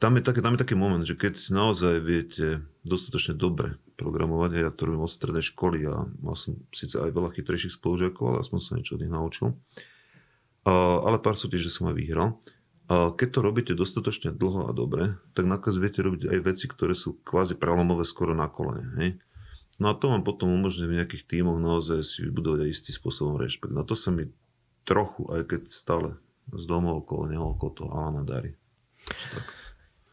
Tam 0.00 0.16
je, 0.16 0.24
taký, 0.24 0.40
tam 0.40 0.56
je 0.56 0.62
taký 0.64 0.76
moment, 0.80 1.04
že 1.04 1.12
keď 1.12 1.52
naozaj 1.52 2.00
viete 2.00 2.64
dostatočne 2.88 3.36
dobre 3.36 3.76
programovať, 4.00 4.50
ja 4.56 4.72
to 4.72 4.88
robím 4.88 5.04
od 5.04 5.12
strednej 5.12 5.44
školy 5.44 5.84
a 5.84 6.08
mal 6.24 6.32
som 6.32 6.56
síce 6.72 6.96
aj 6.96 7.12
veľa 7.12 7.36
chytrejších 7.36 7.76
spolužiakov, 7.76 8.24
ale 8.32 8.40
aspoň 8.40 8.58
sa 8.64 8.76
niečo 8.80 8.96
od 8.96 9.04
nich 9.04 9.12
naučil. 9.12 9.60
Ale 11.04 11.20
pár 11.20 11.36
súťaží 11.36 11.68
som 11.68 11.92
aj 11.92 12.00
vyhral. 12.00 12.40
Keď 12.88 13.28
to 13.28 13.40
robíte 13.44 13.72
dostatočne 13.76 14.32
dlho 14.32 14.66
a 14.66 14.72
dobre, 14.72 15.20
tak 15.36 15.44
nakoniec 15.44 15.76
viete 15.76 16.00
robiť 16.00 16.32
aj 16.32 16.38
veci, 16.48 16.64
ktoré 16.64 16.96
sú 16.96 17.20
kvázi 17.20 17.60
pralomové 17.60 18.08
skoro 18.08 18.32
na 18.32 18.48
kolene. 18.48 18.88
Hej? 18.96 19.20
No 19.80 19.88
a 19.88 19.96
to 19.96 20.12
vám 20.12 20.22
potom 20.22 20.52
umožňuje 20.52 20.88
v 20.92 20.96
nejakých 21.00 21.24
tímoch 21.24 21.56
naozaj 21.56 22.04
si 22.04 22.18
vybudovať 22.28 22.68
aj 22.68 22.70
istý 22.70 22.90
spôsobom 22.92 23.40
rešpekt. 23.40 23.72
Na 23.72 23.80
to 23.80 23.96
sa 23.96 24.12
mi 24.12 24.28
trochu, 24.84 25.24
aj 25.32 25.48
keď 25.48 25.60
stále 25.72 26.08
z 26.52 26.64
domov 26.68 27.08
okolo 27.08 27.32
neho, 27.32 27.56
okolo 27.56 27.70
toho 27.72 27.90
Alana 27.96 28.20
darí. 28.20 28.52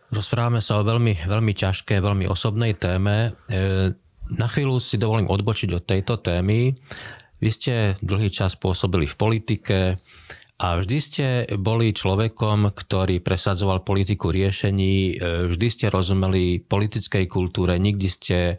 Rozprávame 0.07 0.63
sa 0.63 0.79
o 0.79 0.87
veľmi, 0.87 1.27
veľmi 1.27 1.51
ťažké, 1.51 1.99
veľmi 1.99 2.31
osobnej 2.31 2.79
téme. 2.79 3.35
E, 3.51 3.91
na 4.31 4.47
chvíľu 4.47 4.79
si 4.79 4.95
dovolím 4.95 5.27
odbočiť 5.27 5.69
od 5.75 5.83
tejto 5.83 6.23
témy. 6.23 6.71
Vy 7.43 7.49
ste 7.51 7.73
dlhý 7.99 8.31
čas 8.31 8.55
pôsobili 8.55 9.03
v 9.03 9.19
politike, 9.19 9.99
a 10.57 10.81
vždy 10.81 10.97
ste 10.97 11.25
boli 11.61 11.93
človekom, 11.93 12.73
ktorý 12.73 13.21
presadzoval 13.21 13.85
politiku 13.85 14.33
riešení, 14.33 15.13
e, 15.13 15.13
vždy 15.53 15.67
ste 15.69 15.85
rozumeli 15.93 16.65
politickej 16.65 17.29
kultúre, 17.29 17.77
nikdy 17.77 18.07
ste 18.09 18.37
e, 18.49 18.55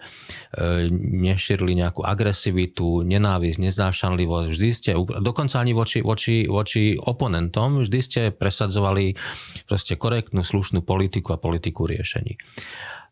nešírili 1.03 1.75
nejakú 1.75 2.07
agresivitu, 2.07 3.03
nenávisť, 3.03 3.59
neznášanlivosť, 3.59 4.47
vždy 4.47 4.71
ste, 4.71 4.91
dokonca 4.95 5.59
ani 5.59 5.75
voči, 5.75 5.99
voči, 5.99 6.47
voči 6.47 6.95
oponentom, 6.95 7.83
vždy 7.83 7.99
ste 7.99 8.21
presadzovali 8.31 9.19
proste 9.67 9.99
korektnú, 9.99 10.47
slušnú 10.47 10.87
politiku 10.87 11.35
a 11.35 11.43
politiku 11.43 11.91
riešení. 11.91 12.39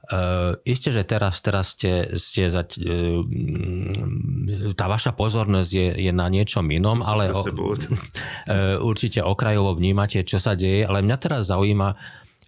Uh, 0.06 0.54
isté, 0.62 0.94
že 0.94 1.02
teraz, 1.02 1.42
teraz 1.42 1.74
ste, 1.74 2.14
ste 2.14 2.46
za, 2.46 2.62
uh, 2.62 3.26
tá 4.78 4.86
vaša 4.86 5.10
pozornosť 5.18 5.70
je, 5.74 5.88
je 5.98 6.12
na 6.14 6.30
niečom 6.30 6.62
inom, 6.70 7.02
ale 7.02 7.34
o, 7.34 7.42
uh, 7.42 8.78
určite 8.90 9.18
okrajovo 9.26 9.74
vnímate, 9.74 10.22
čo 10.22 10.38
sa 10.38 10.54
deje, 10.54 10.86
ale 10.86 11.02
mňa 11.02 11.16
teraz 11.18 11.50
zaujíma, 11.50 11.98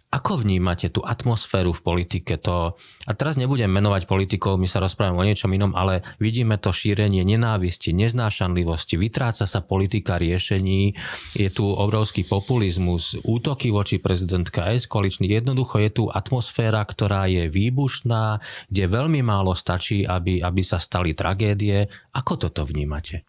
ako 0.09 0.41
vnímate 0.41 0.89
tú 0.89 1.05
atmosféru 1.05 1.77
v 1.77 1.85
politike? 1.85 2.41
To, 2.41 2.81
a 3.05 3.13
teraz 3.13 3.37
nebudem 3.37 3.69
menovať 3.69 4.09
politikov, 4.09 4.57
my 4.57 4.65
sa 4.65 4.81
rozprávame 4.81 5.21
o 5.21 5.29
niečom 5.29 5.53
inom, 5.53 5.77
ale 5.77 6.01
vidíme 6.17 6.57
to 6.57 6.73
šírenie 6.73 7.29
nenávisti, 7.29 7.93
neznášanlivosti, 7.93 8.97
vytráca 8.97 9.45
sa 9.45 9.61
politika 9.61 10.17
riešení, 10.17 10.97
je 11.37 11.49
tu 11.53 11.69
obrovský 11.69 12.25
populizmus, 12.25 13.21
útoky 13.21 13.69
voči 13.69 14.01
prezidentke 14.01 14.65
aj 14.65 14.89
koaličný. 14.89 15.29
Jednoducho 15.29 15.77
je 15.77 15.91
tu 15.93 16.05
atmosféra, 16.09 16.81
ktorá 16.89 17.29
je 17.29 17.53
výbušná, 17.53 18.41
kde 18.73 18.85
veľmi 18.89 19.21
málo 19.21 19.53
stačí, 19.53 20.09
aby, 20.09 20.41
aby 20.41 20.63
sa 20.65 20.81
stali 20.81 21.13
tragédie. 21.13 21.85
Ako 22.17 22.41
toto 22.41 22.65
vnímate? 22.65 23.29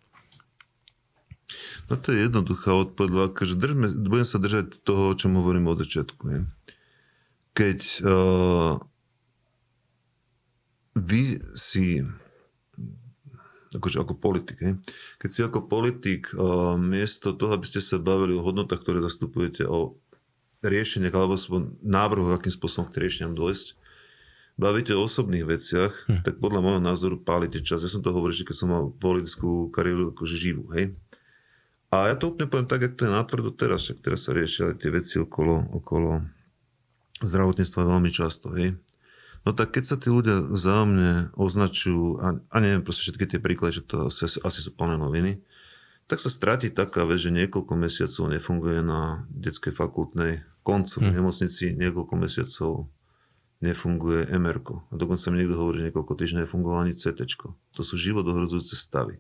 No 1.89 1.97
to 1.97 2.13
je 2.13 2.29
jednoduchá 2.29 2.71
odpoveď, 2.71 3.33
že 3.41 3.57
držme, 3.57 3.89
budem 4.05 4.27
sa 4.27 4.37
držať 4.37 4.85
toho, 4.85 5.11
o 5.11 5.17
čom 5.17 5.33
hovorím 5.41 5.73
od 5.73 5.81
začiatku. 5.81 6.23
Je 6.29 6.39
keď 7.59 7.79
uh, 8.07 8.79
vy 10.95 11.43
si 11.59 11.99
akože 13.75 13.99
ako 13.99 14.15
politik, 14.15 14.57
hej? 14.63 14.79
keď 15.19 15.29
si 15.29 15.41
ako 15.43 15.67
politik 15.67 16.31
uh, 16.33 16.79
miesto 16.79 17.35
toho, 17.35 17.59
aby 17.59 17.67
ste 17.67 17.83
sa 17.83 17.99
bavili 17.99 18.31
o 18.31 18.41
hodnotách, 18.41 18.79
ktoré 18.79 19.03
zastupujete, 19.03 19.67
o 19.67 19.99
riešeniach 20.63 21.11
alebo 21.11 21.35
návrhu, 21.83 22.31
akým 22.31 22.49
spôsobom 22.51 22.87
k 22.89 23.03
riešeniam 23.03 23.35
dôjsť, 23.35 23.75
bavíte 24.55 24.95
o 24.95 25.03
osobných 25.03 25.43
veciach, 25.43 25.93
hm. 26.07 26.23
tak 26.23 26.39
podľa 26.39 26.63
môjho 26.63 26.81
názoru 26.81 27.15
pálite 27.19 27.59
čas. 27.59 27.83
Ja 27.83 27.91
som 27.91 27.99
to 27.99 28.15
hovoril, 28.15 28.35
že 28.35 28.47
keď 28.47 28.55
som 28.55 28.71
mal 28.71 28.87
politickú 28.87 29.67
kariéru 29.67 30.15
akože 30.15 30.35
živú, 30.39 30.71
hej. 30.79 30.95
A 31.91 32.13
ja 32.13 32.15
to 32.15 32.31
úplne 32.31 32.47
poviem 32.47 32.69
tak, 32.69 32.85
ako 32.85 32.95
to 32.95 33.05
je 33.05 33.11
natvrdo 33.11 33.49
teraz, 33.51 33.79
však 33.83 33.99
teraz 33.99 34.19
sa 34.23 34.31
riešia 34.31 34.77
tie 34.77 34.93
veci 34.93 35.17
okolo, 35.17 35.73
okolo 35.75 36.38
zdravotníctva 37.21 37.81
veľmi 37.87 38.09
často, 38.11 38.51
hej. 38.55 38.79
No 39.47 39.55
tak 39.55 39.71
keď 39.71 39.83
sa 39.87 39.95
tí 39.95 40.11
ľudia 40.11 40.43
vzájomne 40.43 41.31
označujú, 41.39 42.19
a, 42.19 42.27
a 42.43 42.55
neviem 42.59 42.83
proste 42.83 43.07
všetky 43.07 43.25
tie 43.25 43.39
príklady, 43.39 43.79
že 43.79 43.83
to 43.87 43.95
asi, 44.11 44.39
asi 44.43 44.59
sú 44.59 44.75
plné 44.75 44.99
noviny, 44.99 45.39
tak 46.09 46.19
sa 46.19 46.27
stráti 46.27 46.73
taká 46.73 47.05
vec, 47.05 47.21
že 47.21 47.31
niekoľko 47.31 47.73
mesiacov 47.77 48.33
nefunguje 48.33 48.81
na 48.81 49.23
detskej 49.29 49.71
fakultnej 49.71 50.41
koncov 50.65 51.05
hmm. 51.05 51.13
nemocnici, 51.15 51.77
niekoľko 51.77 52.13
mesiacov 52.17 52.71
nefunguje 53.59 54.31
mr 54.31 54.57
A 54.89 54.93
dokonca 54.95 55.25
mi 55.29 55.43
niekto 55.43 55.59
hovorí, 55.59 55.83
že 55.83 55.87
niekoľko 55.91 56.13
týždňov 56.15 56.43
nefungovalo 56.47 56.79
ani 56.87 56.95
CT. 56.95 57.19
To 57.75 57.81
sú 57.83 57.95
život 57.99 58.25
stavy. 58.57 59.19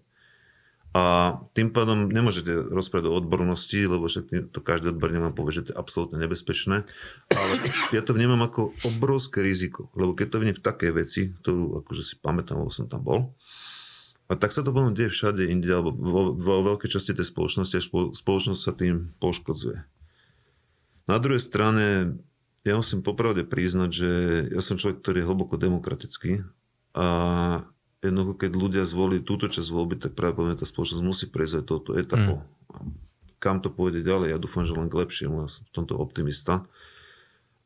A 0.89 1.37
tým 1.53 1.69
pádom 1.69 2.09
nemôžete 2.09 2.49
rozprávať 2.49 3.13
o 3.13 3.17
odbornosti, 3.21 3.77
lebo 3.77 4.09
však 4.09 4.49
to 4.49 4.59
každý 4.65 4.89
odborník 4.89 5.21
vám 5.21 5.37
povie, 5.37 5.61
že 5.61 5.69
to 5.69 5.71
je 5.73 5.77
absolútne 5.77 6.17
nebezpečné. 6.17 6.81
Ale 7.29 7.53
ja 7.93 8.01
to 8.01 8.17
vnímam 8.17 8.41
ako 8.41 8.73
obrovské 8.81 9.45
riziko, 9.45 9.93
lebo 9.93 10.17
keď 10.17 10.27
to 10.33 10.39
vidím 10.41 10.57
v 10.57 10.65
takej 10.65 10.91
veci, 10.97 11.21
ktorú 11.29 11.85
akože 11.85 12.01
si 12.01 12.15
pamätám, 12.17 12.57
lebo 12.57 12.73
som 12.73 12.89
tam 12.89 13.05
bol, 13.05 13.37
a 14.29 14.37
tak 14.37 14.53
sa 14.53 14.61
to 14.61 14.69
potom 14.69 14.93
deje 14.93 15.09
všade 15.09 15.41
inde, 15.49 15.73
alebo 15.73 15.89
vo, 15.89 16.21
vo 16.37 16.61
veľkej 16.61 16.93
časti 16.93 17.17
tej 17.17 17.25
spoločnosti 17.25 17.75
a 17.81 17.85
spoločnosť 18.13 18.61
sa 18.61 18.73
tým 18.77 19.09
poškodzuje. 19.17 19.81
Na 21.09 21.17
druhej 21.17 21.41
strane, 21.41 22.13
ja 22.61 22.77
musím 22.77 23.01
popravde 23.01 23.41
priznať, 23.41 23.89
že 23.89 24.09
ja 24.53 24.61
som 24.61 24.77
človek, 24.77 25.01
ktorý 25.01 25.25
je 25.25 25.29
hlboko 25.33 25.57
demokratický 25.57 26.45
a 26.93 27.07
jednoducho, 27.99 28.33
keď 28.39 28.51
ľudia 28.55 28.83
zvolí 28.87 29.19
túto 29.19 29.51
časť 29.51 29.69
voľby, 29.69 29.95
tak 29.99 30.15
práve 30.15 30.39
tá 30.55 30.65
spoločnosť 30.65 31.03
musí 31.03 31.25
prejsť 31.27 31.63
aj 31.63 31.65
touto 31.67 31.91
etapou. 31.99 32.43
Mm. 32.71 32.95
Kam 33.39 33.63
to 33.63 33.71
pôjde 33.71 34.03
ďalej, 34.03 34.35
ja 34.35 34.39
dúfam, 34.39 34.67
že 34.67 34.75
len 34.75 34.91
k 34.91 34.99
lepšiemu, 34.99 35.47
ja 35.47 35.49
som 35.51 35.63
v 35.63 35.73
tomto 35.75 35.95
optimista. 35.95 36.67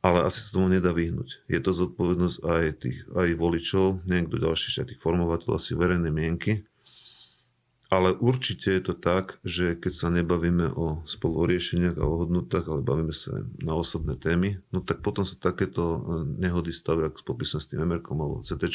Ale 0.03 0.27
asi 0.27 0.43
sa 0.43 0.59
tomu 0.59 0.67
nedá 0.67 0.91
vyhnúť. 0.91 1.47
Je 1.47 1.59
to 1.63 1.71
zodpovednosť 1.71 2.37
aj 2.43 2.63
tých 2.83 2.97
aj 3.15 3.39
voličov, 3.39 4.03
neviem 4.03 4.27
kto 4.27 4.51
ďalší, 4.51 4.83
aj 4.83 4.87
tých 4.91 4.99
formovateľov, 4.99 5.55
asi 5.55 5.79
verejné 5.79 6.11
mienky. 6.11 6.67
Ale 7.87 8.11
určite 8.11 8.73
je 8.73 8.83
to 8.83 8.97
tak, 8.97 9.39
že 9.47 9.77
keď 9.79 9.93
sa 9.93 10.09
nebavíme 10.11 10.75
o 10.75 11.05
spolu 11.07 11.45
o 11.45 11.47
riešeniach 11.47 12.01
a 12.01 12.09
o 12.09 12.25
hodnotách, 12.25 12.65
ale 12.67 12.81
bavíme 12.81 13.13
sa 13.13 13.45
na 13.61 13.77
osobné 13.77 14.17
témy, 14.17 14.59
no 14.73 14.81
tak 14.81 15.05
potom 15.05 15.23
sa 15.23 15.37
takéto 15.37 16.03
nehody 16.35 16.73
stavia, 16.73 17.07
ako 17.07 17.17
s 17.21 17.25
popisom 17.25 17.59
s 17.61 17.69
tým 17.69 17.85
MR 17.85 18.01
alebo 18.01 18.41
CT 18.41 18.65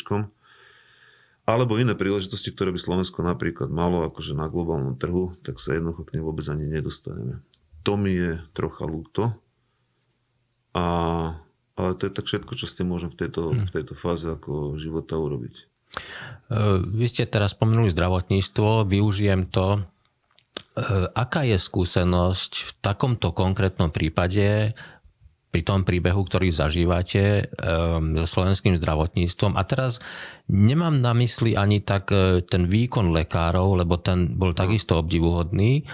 alebo 1.49 1.81
iné 1.81 1.97
príležitosti, 1.97 2.53
ktoré 2.53 2.77
by 2.77 2.81
Slovensko 2.81 3.25
napríklad 3.25 3.73
malo 3.73 4.05
akože 4.05 4.37
na 4.37 4.53
globálnom 4.53 5.01
trhu, 5.01 5.33
tak 5.41 5.57
sa 5.57 5.73
jednoducho 5.73 6.05
k 6.05 6.21
vôbec 6.21 6.45
ani 6.53 6.69
nedostaneme. 6.69 7.41
To 7.89 7.97
mi 7.97 8.13
je 8.13 8.37
trocha 8.53 8.85
ľúto. 8.85 9.33
A, 10.77 10.85
ale 11.73 11.91
to 11.97 12.05
je 12.05 12.13
tak 12.13 12.29
všetko, 12.29 12.53
čo 12.53 12.69
s 12.69 12.77
tým 12.77 12.93
môžem 12.93 13.09
v 13.09 13.25
tejto, 13.25 13.57
hmm. 13.57 13.65
v 13.65 13.75
tejto 13.81 13.97
fáze 13.97 14.29
ako 14.29 14.77
života 14.77 15.17
urobiť. 15.17 15.55
E, 15.57 15.65
vy 16.85 17.07
ste 17.09 17.25
teraz 17.25 17.57
spomenuli 17.57 17.89
zdravotníctvo, 17.97 18.85
využijem 18.85 19.49
to. 19.49 19.81
E, 19.81 19.81
aká 21.17 21.49
je 21.49 21.57
skúsenosť 21.57 22.53
v 22.61 22.71
takomto 22.85 23.33
konkrétnom 23.33 23.89
prípade 23.89 24.77
pri 25.49 25.65
tom 25.65 25.81
príbehu, 25.81 26.21
ktorý 26.29 26.53
zažívate 26.53 27.49
um, 27.65 28.13
so 28.21 28.39
slovenským 28.39 28.77
zdravotníctvom. 28.77 29.57
A 29.57 29.63
teraz 29.65 29.97
nemám 30.49 31.01
na 31.01 31.17
mysli 31.17 31.57
ani 31.57 31.81
tak 31.81 32.13
e, 32.13 32.45
ten 32.45 32.69
výkon 32.69 33.09
lekárov, 33.13 33.81
lebo 33.81 33.97
ten 33.97 34.37
bol 34.37 34.53
takisto 34.53 35.01
obdivuhodný, 35.01 35.89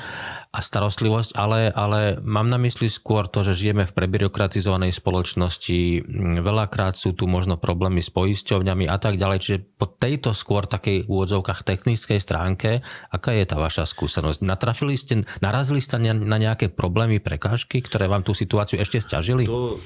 a 0.55 0.63
starostlivosť, 0.63 1.35
ale, 1.35 1.67
ale 1.75 2.23
mám 2.23 2.47
na 2.47 2.63
mysli 2.63 2.87
skôr 2.87 3.27
to, 3.27 3.43
že 3.43 3.59
žijeme 3.59 3.83
v 3.83 3.91
prebyrokratizovanej 3.91 4.95
spoločnosti, 4.95 6.07
veľakrát 6.39 6.95
sú 6.95 7.11
tu 7.11 7.27
možno 7.27 7.59
problémy 7.59 7.99
s 7.99 8.15
poisťovňami 8.15 8.87
a 8.87 8.95
tak 9.03 9.19
ďalej, 9.19 9.39
čiže 9.43 9.59
po 9.75 9.91
tejto 9.91 10.31
skôr 10.31 10.71
takej 10.71 11.11
úvodzovkách 11.11 11.67
technickej 11.67 12.23
stránke, 12.23 12.87
aká 13.11 13.35
je 13.35 13.45
tá 13.51 13.59
vaša 13.59 13.83
skúsenosť? 13.83 14.47
Natrafili 14.47 14.95
ste, 14.95 15.27
narazili 15.43 15.83
ste 15.83 15.99
na 15.99 16.39
nejaké 16.39 16.71
problémy, 16.71 17.19
prekážky, 17.19 17.83
ktoré 17.83 18.07
vám 18.07 18.23
tú 18.23 18.31
situáciu 18.31 18.79
ešte 18.79 19.03
stiažili? 19.03 19.51
To, 19.51 19.83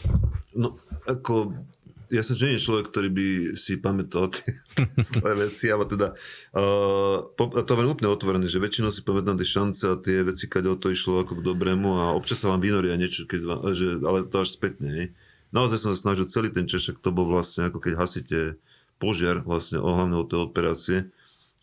no, 0.52 0.76
ako 1.08 1.56
ja 2.08 2.22
som 2.24 2.34
nie 2.40 2.56
človek, 2.56 2.88
ktorý 2.88 3.08
by 3.12 3.26
si 3.56 3.76
pamätal 3.76 4.32
tie 4.32 4.48
veci, 5.44 5.68
ale 5.68 5.84
teda 5.84 6.16
uh, 6.56 7.18
to 7.36 7.72
veľmi 7.72 7.92
úplne 7.92 8.10
otvorené, 8.10 8.46
že 8.48 8.60
väčšinou 8.60 8.88
si 8.88 9.04
pamätám 9.04 9.36
tie 9.36 9.48
šance 9.48 9.84
a 9.84 10.00
tie 10.00 10.24
veci, 10.24 10.48
keď 10.48 10.76
to 10.80 10.88
išlo 10.92 11.22
ako 11.22 11.40
k 11.40 11.46
dobrému 11.46 11.88
a 12.00 12.04
občas 12.16 12.40
sa 12.40 12.52
vám 12.52 12.64
vynoria 12.64 12.96
niečo, 12.96 13.28
keď 13.28 13.40
vám, 13.44 13.60
že, 13.76 14.00
ale 14.00 14.24
to 14.24 14.40
až 14.40 14.56
spätne. 14.56 14.88
Hej. 14.88 15.06
Naozaj 15.52 15.78
som 15.80 15.90
sa 15.92 16.00
snažil 16.00 16.28
celý 16.28 16.48
ten 16.52 16.68
češak, 16.68 17.00
to 17.00 17.12
bol 17.12 17.28
vlastne 17.28 17.68
ako 17.68 17.80
keď 17.80 17.92
hasíte 17.96 18.38
požiar 18.98 19.40
vlastne 19.46 19.78
o 19.80 19.88
hlavne 19.88 20.18
od 20.20 20.28
tej 20.28 20.40
operácie, 20.44 20.98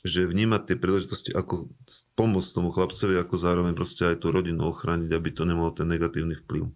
že 0.06 0.30
vnímať 0.30 0.62
tie 0.70 0.78
príležitosti 0.78 1.32
ako 1.34 1.70
pomôcť 2.14 2.50
tomu 2.54 2.70
chlapcovi, 2.70 3.18
ako 3.18 3.36
zároveň 3.42 3.74
proste 3.74 4.06
aj 4.06 4.22
tú 4.22 4.30
rodinu 4.30 4.70
ochrániť, 4.70 5.10
aby 5.10 5.30
to 5.34 5.44
nemalo 5.50 5.74
ten 5.74 5.90
negatívny 5.90 6.38
vplyv. 6.46 6.70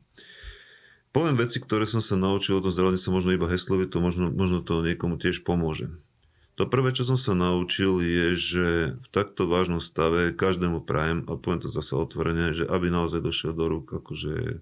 Poviem 1.10 1.42
veci, 1.42 1.58
ktoré 1.58 1.90
som 1.90 2.06
sa 2.06 2.14
naučil 2.14 2.58
o 2.58 2.64
tom 2.64 2.70
zdravotníctve, 2.70 3.10
možno 3.10 3.34
iba 3.34 3.50
heslovie, 3.50 3.90
to 3.90 3.98
možno, 3.98 4.30
možno 4.30 4.62
to 4.62 4.86
niekomu 4.86 5.18
tiež 5.18 5.42
pomôže. 5.42 5.90
To 6.60 6.68
prvé, 6.68 6.92
čo 6.92 7.08
som 7.08 7.16
sa 7.16 7.32
naučil, 7.34 8.04
je, 8.04 8.28
že 8.36 8.66
v 9.00 9.08
takto 9.10 9.48
vážnom 9.48 9.80
stave 9.80 10.36
každému 10.36 10.84
prajem, 10.84 11.24
a 11.26 11.40
poviem 11.40 11.64
to 11.66 11.72
zase 11.72 11.96
otvorene, 11.96 12.52
že 12.52 12.68
aby 12.68 12.92
naozaj 12.92 13.24
došiel 13.24 13.56
do 13.56 13.66
rúk 13.72 13.96
akože 13.96 14.60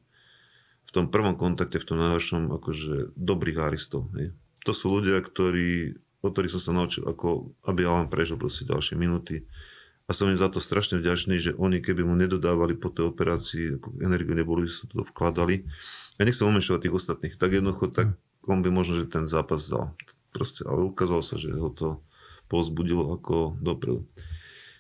v 0.88 0.92
tom 0.94 1.12
prvom 1.12 1.36
kontakte, 1.36 1.82
v 1.82 1.88
tom 1.90 1.98
najhoršom, 2.00 2.54
akože 2.54 3.18
dobrých 3.18 3.60
aristov. 3.60 4.08
Hej. 4.16 4.32
To 4.64 4.72
sú 4.72 4.94
ľudia, 4.94 5.20
ktorí, 5.20 6.00
o 6.24 6.28
ktorých 6.32 6.54
som 6.56 6.64
sa 6.64 6.72
naučil, 6.78 7.04
ako 7.04 7.52
aby 7.68 7.84
ja 7.84 7.98
len 8.00 8.08
prežil 8.08 8.40
proste 8.40 8.64
ďalšie 8.64 8.96
minúty. 8.96 9.44
A 10.08 10.16
som 10.16 10.32
im 10.32 10.40
za 10.40 10.48
to 10.48 10.64
strašne 10.64 11.04
vďačný, 11.04 11.36
že 11.36 11.52
oni, 11.60 11.84
keby 11.84 12.08
mu 12.08 12.16
nedodávali 12.16 12.80
po 12.80 12.88
tej 12.88 13.12
operácii 13.12 13.82
ako 13.82 14.00
energiu, 14.00 14.32
neboli, 14.32 14.72
sa 14.72 14.88
to 14.88 15.04
vkladali, 15.04 15.68
ja 16.18 16.24
nechcem 16.26 16.50
umešovať 16.50 16.80
tých 16.86 16.98
ostatných, 16.98 17.36
tak 17.38 17.54
jednoducho, 17.54 17.94
tak 17.94 18.18
on 18.50 18.66
by 18.66 18.70
možno, 18.74 19.06
že 19.06 19.14
ten 19.14 19.30
zápas 19.30 19.70
dal. 19.70 19.94
Proste, 20.34 20.66
ale 20.66 20.86
ukázalo 20.90 21.22
sa, 21.22 21.38
že 21.38 21.54
ho 21.54 21.70
to 21.70 22.02
pozbudilo 22.50 23.14
ako 23.16 23.58
dopredu. 23.62 24.08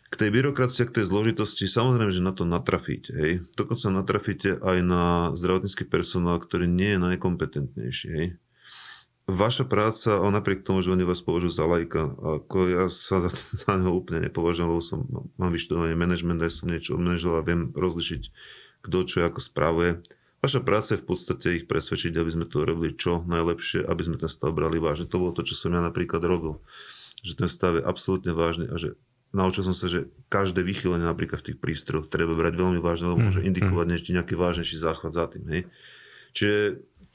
K 0.08 0.16
tej 0.16 0.30
byrokracii, 0.32 0.88
k 0.88 0.96
tej 1.02 1.06
zložitosti, 1.12 1.68
samozrejme, 1.68 2.16
že 2.16 2.24
na 2.24 2.32
to 2.32 2.48
natrafíte. 2.48 3.12
Hej. 3.12 3.44
Dokonca 3.60 3.92
natrafíte 3.92 4.56
aj 4.56 4.78
na 4.80 5.04
zdravotnícky 5.36 5.84
personál, 5.84 6.40
ktorý 6.40 6.64
nie 6.64 6.96
je 6.96 7.04
najkompetentnejší. 7.12 8.08
Hej. 8.16 8.28
Vaša 9.28 9.68
práca, 9.68 10.24
a 10.24 10.28
napriek 10.32 10.64
tomu, 10.64 10.80
že 10.80 10.96
oni 10.96 11.04
vás 11.04 11.20
považujú 11.20 11.52
za 11.52 11.68
lajka, 11.68 12.08
ako 12.16 12.58
ja 12.72 12.86
sa 12.88 13.28
za, 13.28 13.36
za 13.52 13.76
neho 13.76 13.92
úplne 13.92 14.32
nepovažujem, 14.32 14.72
lebo 14.72 14.80
som, 14.80 15.04
mám 15.36 15.52
vyštudovanie 15.52 16.00
management, 16.00 16.40
aj 16.40 16.64
som 16.64 16.72
niečo 16.72 16.96
odmanažil 16.96 17.36
a 17.36 17.44
viem 17.44 17.76
rozlišiť, 17.76 18.24
kto 18.88 18.98
čo 19.04 19.28
ako 19.28 19.44
spravuje 19.44 20.00
Vaša 20.38 20.62
práca 20.62 20.94
je 20.94 21.02
v 21.02 21.08
podstate 21.10 21.48
ich 21.58 21.66
presvedčiť, 21.66 22.14
aby 22.14 22.30
sme 22.30 22.46
to 22.46 22.62
robili 22.62 22.94
čo 22.94 23.26
najlepšie, 23.26 23.82
aby 23.82 24.02
sme 24.06 24.22
ten 24.22 24.30
stav 24.30 24.54
brali 24.54 24.78
vážne. 24.78 25.10
To 25.10 25.18
bolo 25.18 25.34
to, 25.34 25.42
čo 25.42 25.58
som 25.58 25.74
ja 25.74 25.82
napríklad 25.82 26.22
robil. 26.22 26.62
Že 27.26 27.34
ten 27.42 27.50
stav 27.50 27.74
je 27.82 27.84
absolútne 27.84 28.38
vážny 28.38 28.70
a 28.70 28.78
že 28.78 28.94
naučil 29.34 29.66
som 29.66 29.74
sa, 29.74 29.90
že 29.90 30.14
každé 30.30 30.62
vychylenie 30.62 31.10
napríklad 31.10 31.42
v 31.42 31.52
tých 31.52 31.58
prístrojoch 31.58 32.14
treba 32.14 32.38
brať 32.38 32.54
veľmi 32.54 32.78
vážne, 32.78 33.10
lebo 33.10 33.28
môže 33.28 33.42
mm, 33.42 33.50
indikovať 33.50 33.86
mm. 33.90 33.92
niečo, 33.92 34.14
nejaký 34.14 34.36
vážnejší 34.38 34.78
záchvat 34.78 35.12
za 35.18 35.26
tým. 35.26 35.44
Hej. 35.50 35.62
Čiže 36.38 36.58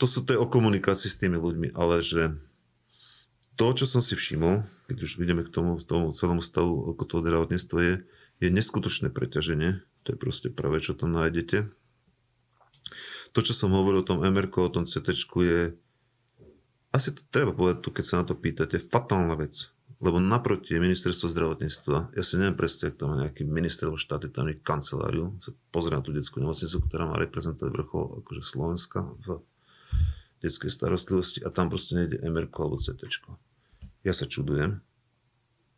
to, 0.02 0.04
sú, 0.10 0.26
to 0.26 0.34
je 0.34 0.42
o 0.42 0.50
komunikácii 0.50 1.06
s 1.06 1.20
tými 1.22 1.38
ľuďmi, 1.38 1.78
ale 1.78 2.02
že 2.02 2.34
to, 3.54 3.70
čo 3.70 3.86
som 3.86 4.02
si 4.02 4.18
všimol, 4.18 4.66
keď 4.90 4.96
už 4.98 5.22
ideme 5.22 5.46
k 5.46 5.52
tomu, 5.54 5.78
tomu 5.78 6.10
celému 6.10 6.42
stavu 6.42 6.90
ako 6.90 7.02
toho 7.06 7.20
zdravotníctva 7.22 7.78
je, 7.86 7.94
je 8.42 8.48
neskutočné 8.50 9.14
preťaženie. 9.14 9.78
To 10.02 10.08
je 10.10 10.18
proste 10.18 10.50
práve, 10.50 10.82
čo 10.82 10.98
tam 10.98 11.14
nájdete 11.14 11.70
to, 13.32 13.40
čo 13.40 13.52
som 13.56 13.72
hovoril 13.72 14.04
o 14.04 14.08
tom 14.08 14.20
MR, 14.20 14.52
o 14.52 14.72
tom 14.72 14.84
CT, 14.84 15.08
je 15.40 15.60
asi 16.92 17.08
to 17.16 17.24
treba 17.32 17.56
povedať 17.56 17.80
tu, 17.80 17.88
keď 17.88 18.04
sa 18.04 18.20
na 18.20 18.24
to 18.28 18.36
pýtate, 18.36 18.76
fatálna 18.76 19.32
vec. 19.40 19.72
Lebo 20.02 20.18
naproti 20.18 20.76
je 20.76 20.82
ministerstvo 20.82 21.30
zdravotníctva. 21.30 22.12
Ja 22.12 22.22
si 22.26 22.36
neviem 22.36 22.58
predstaviť, 22.58 22.94
to 22.98 23.08
má 23.08 23.14
nejaký 23.22 23.48
minister 23.48 23.88
alebo 23.88 24.02
štáty, 24.02 24.28
tam 24.28 24.50
je 24.50 24.60
kanceláriu. 24.60 25.32
Sa 25.40 25.54
pozrie 25.72 25.94
na 25.96 26.04
tú 26.04 26.12
detskú 26.12 26.42
nemocnicu, 26.42 26.84
ktorá 26.84 27.06
má 27.08 27.16
reprezentovať 27.22 27.70
vrchol 27.70 28.04
akože 28.20 28.42
Slovenska 28.44 29.14
v 29.24 29.40
detskej 30.42 30.74
starostlivosti 30.74 31.40
a 31.46 31.54
tam 31.54 31.70
proste 31.70 31.96
nejde 31.96 32.18
MR 32.18 32.50
alebo 32.50 32.76
CT. 32.76 32.98
Ja 34.02 34.10
sa 34.12 34.26
čudujem, 34.26 34.82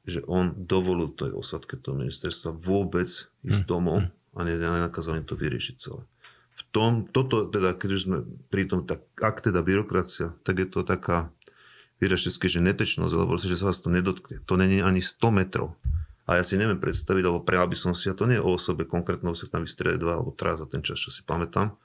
že 0.09 0.25
on 0.25 0.57
dovolil 0.57 1.13
tej 1.13 1.37
osadke 1.37 1.77
toho 1.77 1.95
ministerstva 2.01 2.57
vôbec 2.57 3.07
ísť 3.45 3.63
hm. 3.65 3.69
domov 3.69 4.09
a 4.35 4.39
nenakázal 4.41 5.21
to 5.29 5.37
vyriešiť 5.37 5.77
celé 5.77 6.09
v 6.55 6.63
tom, 6.71 6.91
toto 7.11 7.51
teda, 7.51 7.75
keď 7.75 7.91
sme 7.99 8.17
pri 8.47 8.71
tom, 8.71 8.87
tak 8.87 9.03
ak 9.19 9.43
teda 9.43 9.59
byrokracia, 9.67 10.39
tak 10.47 10.63
je 10.63 10.69
to 10.71 10.87
taká 10.87 11.35
výražsky, 11.99 12.47
že 12.47 12.63
netečnosť, 12.63 13.15
alebo 13.15 13.35
že 13.39 13.59
sa 13.59 13.71
vás 13.71 13.83
to 13.83 13.91
nedotkne. 13.91 14.39
To 14.47 14.55
není 14.55 14.79
ani 14.79 15.03
100 15.03 15.35
metrov. 15.35 15.75
A 16.25 16.41
ja 16.41 16.45
si 16.47 16.57
neviem 16.57 16.81
predstaviť, 16.81 17.25
alebo 17.27 17.45
prijal 17.45 17.69
by 17.69 17.77
som 17.77 17.93
si, 17.93 18.09
a 18.09 18.17
to 18.17 18.25
nie 18.25 18.41
je 18.41 18.45
o 18.47 18.57
osobe 18.57 18.89
konkrétneho, 18.89 19.37
sa 19.37 19.51
tam 19.51 19.67
vystrieť 19.67 20.01
dva 20.01 20.17
alebo 20.17 20.33
teraz 20.33 20.63
za 20.63 20.67
ten 20.71 20.81
čas, 20.81 20.97
čo 20.97 21.13
si 21.13 21.21
pamätám. 21.27 21.77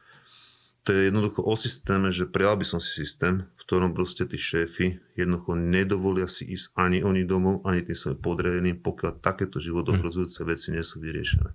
To 0.88 0.96
je 0.96 1.12
jednoducho 1.12 1.44
o 1.44 1.54
systéme, 1.60 2.08
že 2.08 2.24
prijal 2.24 2.56
by 2.56 2.64
som 2.64 2.80
si 2.80 2.88
systém, 2.96 3.52
v 3.52 3.62
ktorom 3.68 3.92
proste 3.92 4.24
tí 4.24 4.40
šéfy 4.40 5.04
jednoducho 5.20 5.60
nedovolia 5.60 6.32
si 6.32 6.48
ísť 6.48 6.72
ani 6.80 7.04
oni 7.04 7.28
domov, 7.28 7.68
ani 7.68 7.84
tým 7.84 7.98
svojim 8.00 8.20
podriadeným, 8.24 8.80
pokiaľ 8.80 9.20
takéto 9.20 9.60
život 9.60 9.92
ohrozujúce 9.92 10.40
veci 10.48 10.72
nie 10.72 10.80
sú 10.80 11.04
vyriešené. 11.04 11.52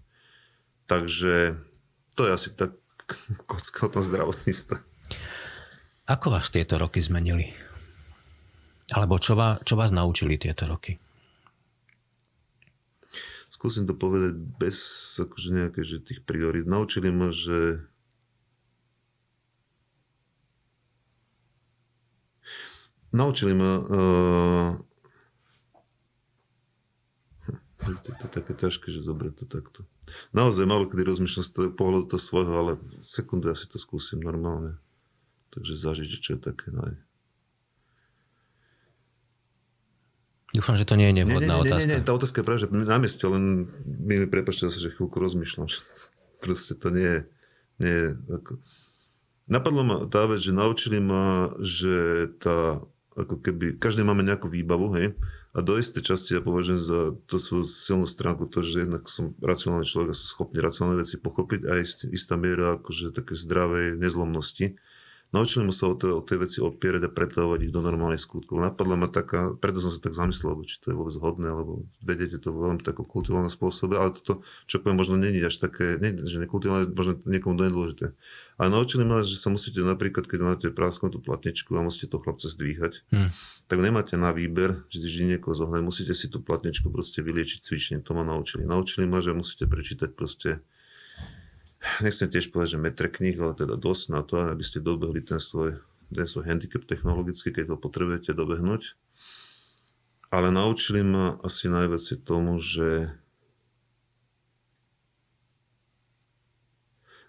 Takže 0.84 1.56
to 2.20 2.28
je 2.28 2.30
asi 2.36 2.52
tak 2.52 2.76
kocka 3.50 3.86
o 3.86 3.92
tom 3.98 4.02
zdravotníctve. 4.02 4.76
Ako 6.04 6.26
vás 6.28 6.52
tieto 6.52 6.76
roky 6.76 7.00
zmenili? 7.00 7.52
Alebo 8.92 9.16
čo 9.16 9.32
vás, 9.32 9.64
čo 9.64 9.80
vás 9.80 9.88
naučili 9.88 10.36
tieto 10.36 10.68
roky? 10.68 11.00
Skúsim 13.48 13.88
to 13.88 13.96
povedať 13.96 14.36
bez 14.60 14.76
akože 15.16 15.48
nejaké, 15.48 15.80
že 15.80 16.04
tých 16.04 16.20
priorít. 16.20 16.68
Naučili 16.68 17.08
ma, 17.08 17.32
že 17.32 17.80
naučili 23.14 23.56
ma 23.56 23.72
uh, 23.80 24.72
to 27.84 28.12
je 28.12 28.28
také 28.32 28.52
ťažké, 28.56 28.88
že 28.88 29.04
zobrať 29.04 29.32
to 29.40 29.44
takto. 29.44 29.80
Naozaj 30.36 30.64
malo 30.68 30.86
kedy 30.86 31.02
rozmýšľam 31.04 31.44
z 31.44 31.50
toho 31.52 31.68
pohľadu 31.72 32.14
to 32.14 32.18
svojho, 32.20 32.52
ale 32.52 32.72
sekundu 33.00 33.48
ja 33.50 33.56
si 33.56 33.66
to 33.70 33.80
skúsim 33.80 34.20
normálne. 34.20 34.76
Takže 35.54 35.78
zažiť, 35.78 36.08
čo 36.18 36.30
je 36.36 36.40
také 36.40 36.74
naj... 36.74 36.98
Dúfam, 40.54 40.78
že 40.78 40.86
to 40.86 40.94
nie 40.94 41.10
je 41.10 41.26
nevhodná 41.26 41.58
nie, 41.58 41.66
nie, 41.66 41.66
otázka. 41.66 41.82
Nie, 41.82 41.86
nie, 41.90 41.98
nie, 41.98 42.06
tá 42.06 42.12
otázka 42.14 42.36
je 42.38 42.46
práve, 42.46 42.60
že 42.62 42.70
na 42.70 42.98
mieste, 43.02 43.24
len 43.26 43.66
mi 43.82 44.22
prepačte 44.30 44.70
zase, 44.70 44.78
že 44.86 44.94
chvíľku 44.94 45.18
rozmýšľam. 45.18 45.66
Proste 46.44 46.78
to 46.78 46.94
nie 46.94 47.10
je, 47.10 47.20
nie 47.82 47.94
je 47.94 48.06
ako... 48.30 48.52
Napadlo 49.44 49.82
ma 49.84 49.96
tá 50.08 50.24
vec, 50.24 50.40
že 50.40 50.56
naučili 50.56 51.02
ma, 51.02 51.52
že 51.60 52.26
tá, 52.40 52.80
ako 53.12 53.44
keby, 53.44 53.76
každý 53.76 54.00
máme 54.06 54.24
nejakú 54.24 54.48
výbavu, 54.48 54.94
hej, 54.96 55.12
a 55.54 55.62
do 55.62 55.78
istej 55.78 56.02
časti 56.02 56.34
ja 56.34 56.42
považujem 56.42 56.82
za 56.82 57.00
to 57.30 57.38
svoju 57.38 57.62
silnú 57.62 58.10
stránku 58.10 58.50
to, 58.50 58.66
že 58.66 58.90
jednak 58.90 59.06
som 59.06 59.38
racionálny 59.38 59.86
človek 59.86 60.10
a 60.10 60.18
som 60.18 60.26
schopný 60.26 60.58
racionálne 60.58 60.98
veci 60.98 61.14
pochopiť 61.14 61.60
a 61.70 61.78
ist, 61.78 62.02
istá 62.10 62.34
miera 62.34 62.74
akože 62.74 63.14
také 63.14 63.38
zdravej 63.38 63.94
nezlomnosti. 63.94 64.74
Naučili 65.34 65.66
ma 65.66 65.74
sa 65.74 65.90
o, 65.90 65.98
to, 65.98 66.14
o 66.14 66.22
tej 66.22 66.46
veci 66.46 66.58
opierať 66.62 67.10
a 67.10 67.10
pretavovať 67.10 67.66
ich 67.66 67.74
do 67.74 67.82
normálnych 67.82 68.22
skutkov. 68.22 68.62
Napadla 68.62 68.94
ma 68.94 69.10
taká, 69.10 69.50
preto 69.58 69.82
som 69.82 69.90
sa 69.90 69.98
tak 69.98 70.14
zamyslel, 70.14 70.62
či 70.62 70.78
to 70.78 70.94
je 70.94 70.96
vôbec 70.96 71.10
hodné, 71.18 71.50
lebo 71.50 71.82
vedete 72.06 72.38
to 72.38 72.54
veľmi 72.54 72.86
takom 72.86 73.02
kultiválnom 73.02 73.50
spôsobe, 73.50 73.98
ale 73.98 74.14
toto, 74.14 74.46
čo 74.70 74.78
poviem, 74.78 74.94
možno 74.94 75.18
není 75.18 75.42
až 75.42 75.58
také, 75.58 75.98
nie, 75.98 76.22
že 76.22 76.38
nekultiválne, 76.38 76.86
možno 76.94 77.18
niekomu 77.26 77.58
nedôležité. 77.58 78.14
A 78.62 78.70
naučili 78.70 79.02
ma, 79.02 79.26
že 79.26 79.34
sa 79.34 79.50
musíte 79.50 79.82
napríklad, 79.82 80.30
keď 80.30 80.38
máte 80.46 80.66
tú 80.70 81.18
platničku 81.18 81.74
a 81.74 81.82
musíte 81.82 82.14
to 82.14 82.22
chlapca 82.22 82.46
zdvíhať, 82.46 83.02
hmm. 83.10 83.34
tak 83.66 83.78
nemáte 83.82 84.14
na 84.14 84.30
výber, 84.30 84.86
že 84.94 85.02
vždy 85.02 85.34
niekoho 85.34 85.58
zohnať, 85.58 85.82
musíte 85.82 86.14
si 86.14 86.30
tú 86.30 86.38
platničku 86.38 86.94
proste 86.94 87.26
vyliečiť 87.26 87.58
cvične. 87.58 87.98
To 88.06 88.14
ma 88.14 88.22
naučili. 88.22 88.62
Naučili 88.62 89.10
ma, 89.10 89.18
že 89.18 89.34
musíte 89.34 89.66
prečítať 89.66 90.14
proste 90.14 90.62
nechcem 92.04 92.28
tiež 92.30 92.50
povedať, 92.50 92.76
že 92.76 92.84
metre 92.84 93.08
kníh, 93.12 93.36
ale 93.36 93.54
teda 93.54 93.76
dosť 93.76 94.04
na 94.10 94.20
to, 94.24 94.50
aby 94.50 94.64
ste 94.64 94.84
dobehli 94.84 95.20
ten 95.20 95.38
svoj, 95.38 95.80
ten 96.08 96.26
svoj 96.26 96.48
handicap 96.48 96.84
technologicky, 96.88 97.52
keď 97.52 97.74
ho 97.74 97.76
potrebujete 97.76 98.32
dobehnúť. 98.32 98.96
Ale 100.32 100.50
naučili 100.50 101.06
ma 101.06 101.38
asi 101.46 101.70
najviac 101.70 102.02
tomu, 102.26 102.58
že 102.58 103.14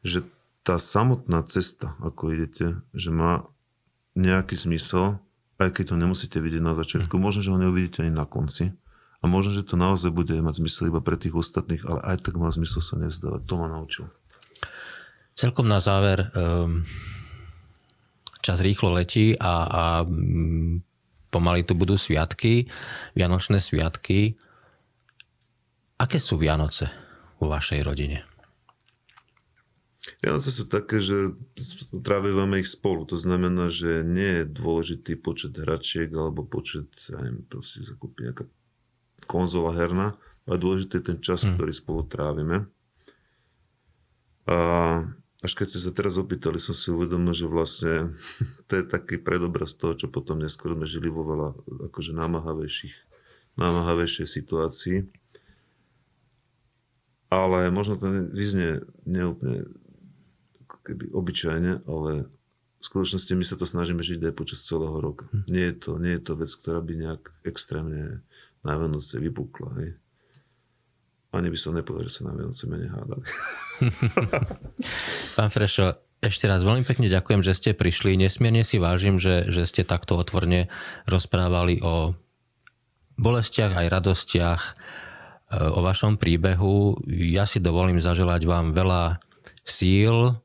že 0.06 0.22
tá 0.62 0.78
samotná 0.78 1.42
cesta, 1.50 1.98
ako 1.98 2.30
idete, 2.30 2.78
že 2.94 3.10
má 3.10 3.50
nejaký 4.14 4.54
zmysel, 4.54 5.18
aj 5.58 5.82
keď 5.82 5.94
to 5.94 5.96
nemusíte 5.98 6.38
vidieť 6.38 6.62
na 6.62 6.78
začiatku. 6.78 7.18
Hm. 7.18 7.22
Možno, 7.22 7.42
že 7.42 7.52
ho 7.54 7.62
neuvidíte 7.62 8.06
ani 8.06 8.14
na 8.14 8.30
konci. 8.30 8.74
A 9.22 9.26
možno, 9.26 9.58
že 9.58 9.66
to 9.66 9.74
naozaj 9.74 10.14
bude 10.14 10.38
mať 10.38 10.62
zmysel 10.62 10.94
iba 10.94 11.02
pre 11.02 11.18
tých 11.18 11.34
ostatných, 11.34 11.82
ale 11.90 11.98
aj 12.06 12.30
tak 12.30 12.38
má 12.38 12.46
zmysel 12.54 12.86
sa 12.86 12.94
nevzdávať. 13.02 13.42
To 13.50 13.54
ma 13.58 13.66
naučil. 13.66 14.06
Celkom 15.36 15.68
na 15.68 15.84
záver, 15.84 16.32
um, 16.32 16.80
čas 18.40 18.64
rýchlo 18.64 18.96
letí 18.96 19.36
a, 19.36 19.54
a 19.68 19.84
um, 20.08 20.80
pomaly 21.28 21.68
tu 21.68 21.76
budú 21.76 22.00
sviatky, 22.00 22.72
Vianočné 23.20 23.60
sviatky. 23.60 24.40
Aké 26.00 26.24
sú 26.24 26.40
Vianoce 26.40 26.88
vo 27.36 27.52
vašej 27.52 27.84
rodine? 27.84 28.24
Vianoce 30.24 30.56
sú 30.56 30.72
také, 30.72 31.04
že 31.04 31.36
trávime 31.92 32.64
ich 32.64 32.72
spolu. 32.72 33.04
To 33.12 33.20
znamená, 33.20 33.68
že 33.68 34.08
nie 34.08 34.40
je 34.40 34.44
dôležitý 34.48 35.20
počet 35.20 35.60
hračiek 35.60 36.08
alebo 36.16 36.48
počet, 36.48 36.88
ja 37.12 37.20
neviem, 37.20 37.44
proste 37.44 37.84
zakúpiť 37.84 38.22
nejaká 38.32 38.46
konzola 39.28 39.76
herná, 39.76 40.16
ale 40.48 40.56
dôležitý 40.64 41.04
je 41.04 41.06
ten 41.12 41.20
čas, 41.20 41.44
hmm. 41.44 41.60
ktorý 41.60 41.74
spolu 41.76 42.08
trávime. 42.08 42.72
A 44.48 44.58
až 45.46 45.54
keď 45.54 45.68
ste 45.70 45.80
sa 45.86 45.92
teraz 45.94 46.18
opýtali, 46.18 46.58
som 46.58 46.74
si 46.74 46.90
uvedomil, 46.90 47.38
že 47.38 47.46
vlastne 47.46 48.18
to 48.68 48.82
je 48.82 48.84
taký 48.84 49.22
predobraz 49.22 49.78
toho, 49.78 49.94
čo 49.94 50.10
potom 50.10 50.42
neskôr 50.42 50.74
sme 50.74 50.90
žili 50.90 51.14
vo 51.14 51.22
veľa 51.22 51.50
akože 51.94 52.12
námahavejších, 52.18 52.96
námahavejšej 53.62 54.26
situácii. 54.26 54.98
Ale 57.30 57.70
možno 57.70 58.02
to 58.02 58.10
vyznie 58.34 58.86
neúplne 59.06 59.70
keby 60.86 61.10
obyčajne, 61.10 61.82
ale 61.90 62.30
v 62.78 62.84
skutočnosti 62.86 63.34
my 63.34 63.46
sa 63.46 63.58
to 63.58 63.66
snažíme 63.66 64.06
žiť 64.06 64.30
aj 64.30 64.34
počas 64.38 64.62
celého 64.62 64.94
roka. 65.02 65.26
Hm. 65.34 65.46
Nie 65.50 65.66
je 65.74 65.76
to, 65.82 65.92
nie 65.98 66.14
je 66.18 66.22
to 66.22 66.34
vec, 66.38 66.52
ktorá 66.54 66.80
by 66.86 66.94
nejak 66.94 67.24
extrémne 67.42 68.22
na 68.62 68.74
Vianoce 68.78 69.18
vypukla. 69.18 69.70
Hej. 69.82 69.90
Ani 71.36 71.52
by 71.52 71.60
som 71.60 71.76
nepovedal, 71.76 72.08
že 72.08 72.24
sa 72.24 72.32
na 72.32 72.34
Vianoce 72.34 72.64
menej 72.66 72.90
hádali. 72.96 73.26
Pán 75.38 75.52
Frešo, 75.52 76.00
ešte 76.24 76.48
raz 76.48 76.64
veľmi 76.64 76.88
pekne 76.88 77.12
ďakujem, 77.12 77.44
že 77.44 77.54
ste 77.54 77.72
prišli. 77.76 78.16
Nesmierne 78.16 78.64
si 78.64 78.80
vážim, 78.80 79.20
že, 79.20 79.52
že 79.52 79.68
ste 79.68 79.84
takto 79.84 80.16
otvorne 80.16 80.72
rozprávali 81.06 81.84
o 81.84 82.16
bolestiach 83.20 83.76
aj 83.76 83.92
radostiach, 83.92 84.62
e, 84.64 84.74
o 85.60 85.80
vašom 85.84 86.16
príbehu. 86.16 86.98
Ja 87.12 87.44
si 87.44 87.60
dovolím 87.60 88.00
zaželať 88.00 88.48
vám 88.48 88.72
veľa 88.72 89.20
síl, 89.68 90.40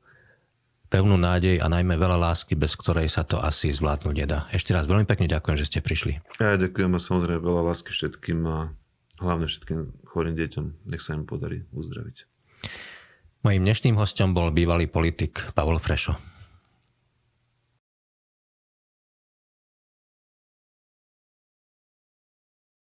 pevnú 0.91 1.15
nádej 1.15 1.63
a 1.63 1.71
najmä 1.71 1.95
veľa 1.95 2.19
lásky, 2.19 2.59
bez 2.59 2.75
ktorej 2.75 3.07
sa 3.07 3.23
to 3.23 3.39
asi 3.39 3.71
zvládnuť 3.71 4.13
nedá. 4.13 4.51
Ešte 4.51 4.75
raz 4.75 4.83
veľmi 4.83 5.07
pekne 5.07 5.31
ďakujem, 5.31 5.55
že 5.55 5.71
ste 5.71 5.79
prišli. 5.79 6.19
Ja 6.35 6.59
ďakujem 6.59 6.91
a 6.91 6.99
samozrejme 6.99 7.39
veľa 7.39 7.63
lásky 7.71 7.95
všetkým 7.95 8.43
a 8.43 8.75
hlavne 9.21 9.45
všetkým 9.47 10.05
chorým 10.09 10.35
deťom. 10.35 10.89
Nech 10.89 11.01
sa 11.05 11.15
im 11.15 11.29
podarí 11.29 11.63
uzdraviť. 11.71 12.25
Mojím 13.41 13.65
dnešným 13.65 13.97
hostom 13.97 14.37
bol 14.37 14.53
bývalý 14.53 14.85
politik 14.85 15.53
Pavol 15.57 15.81
Frešo. 15.81 16.30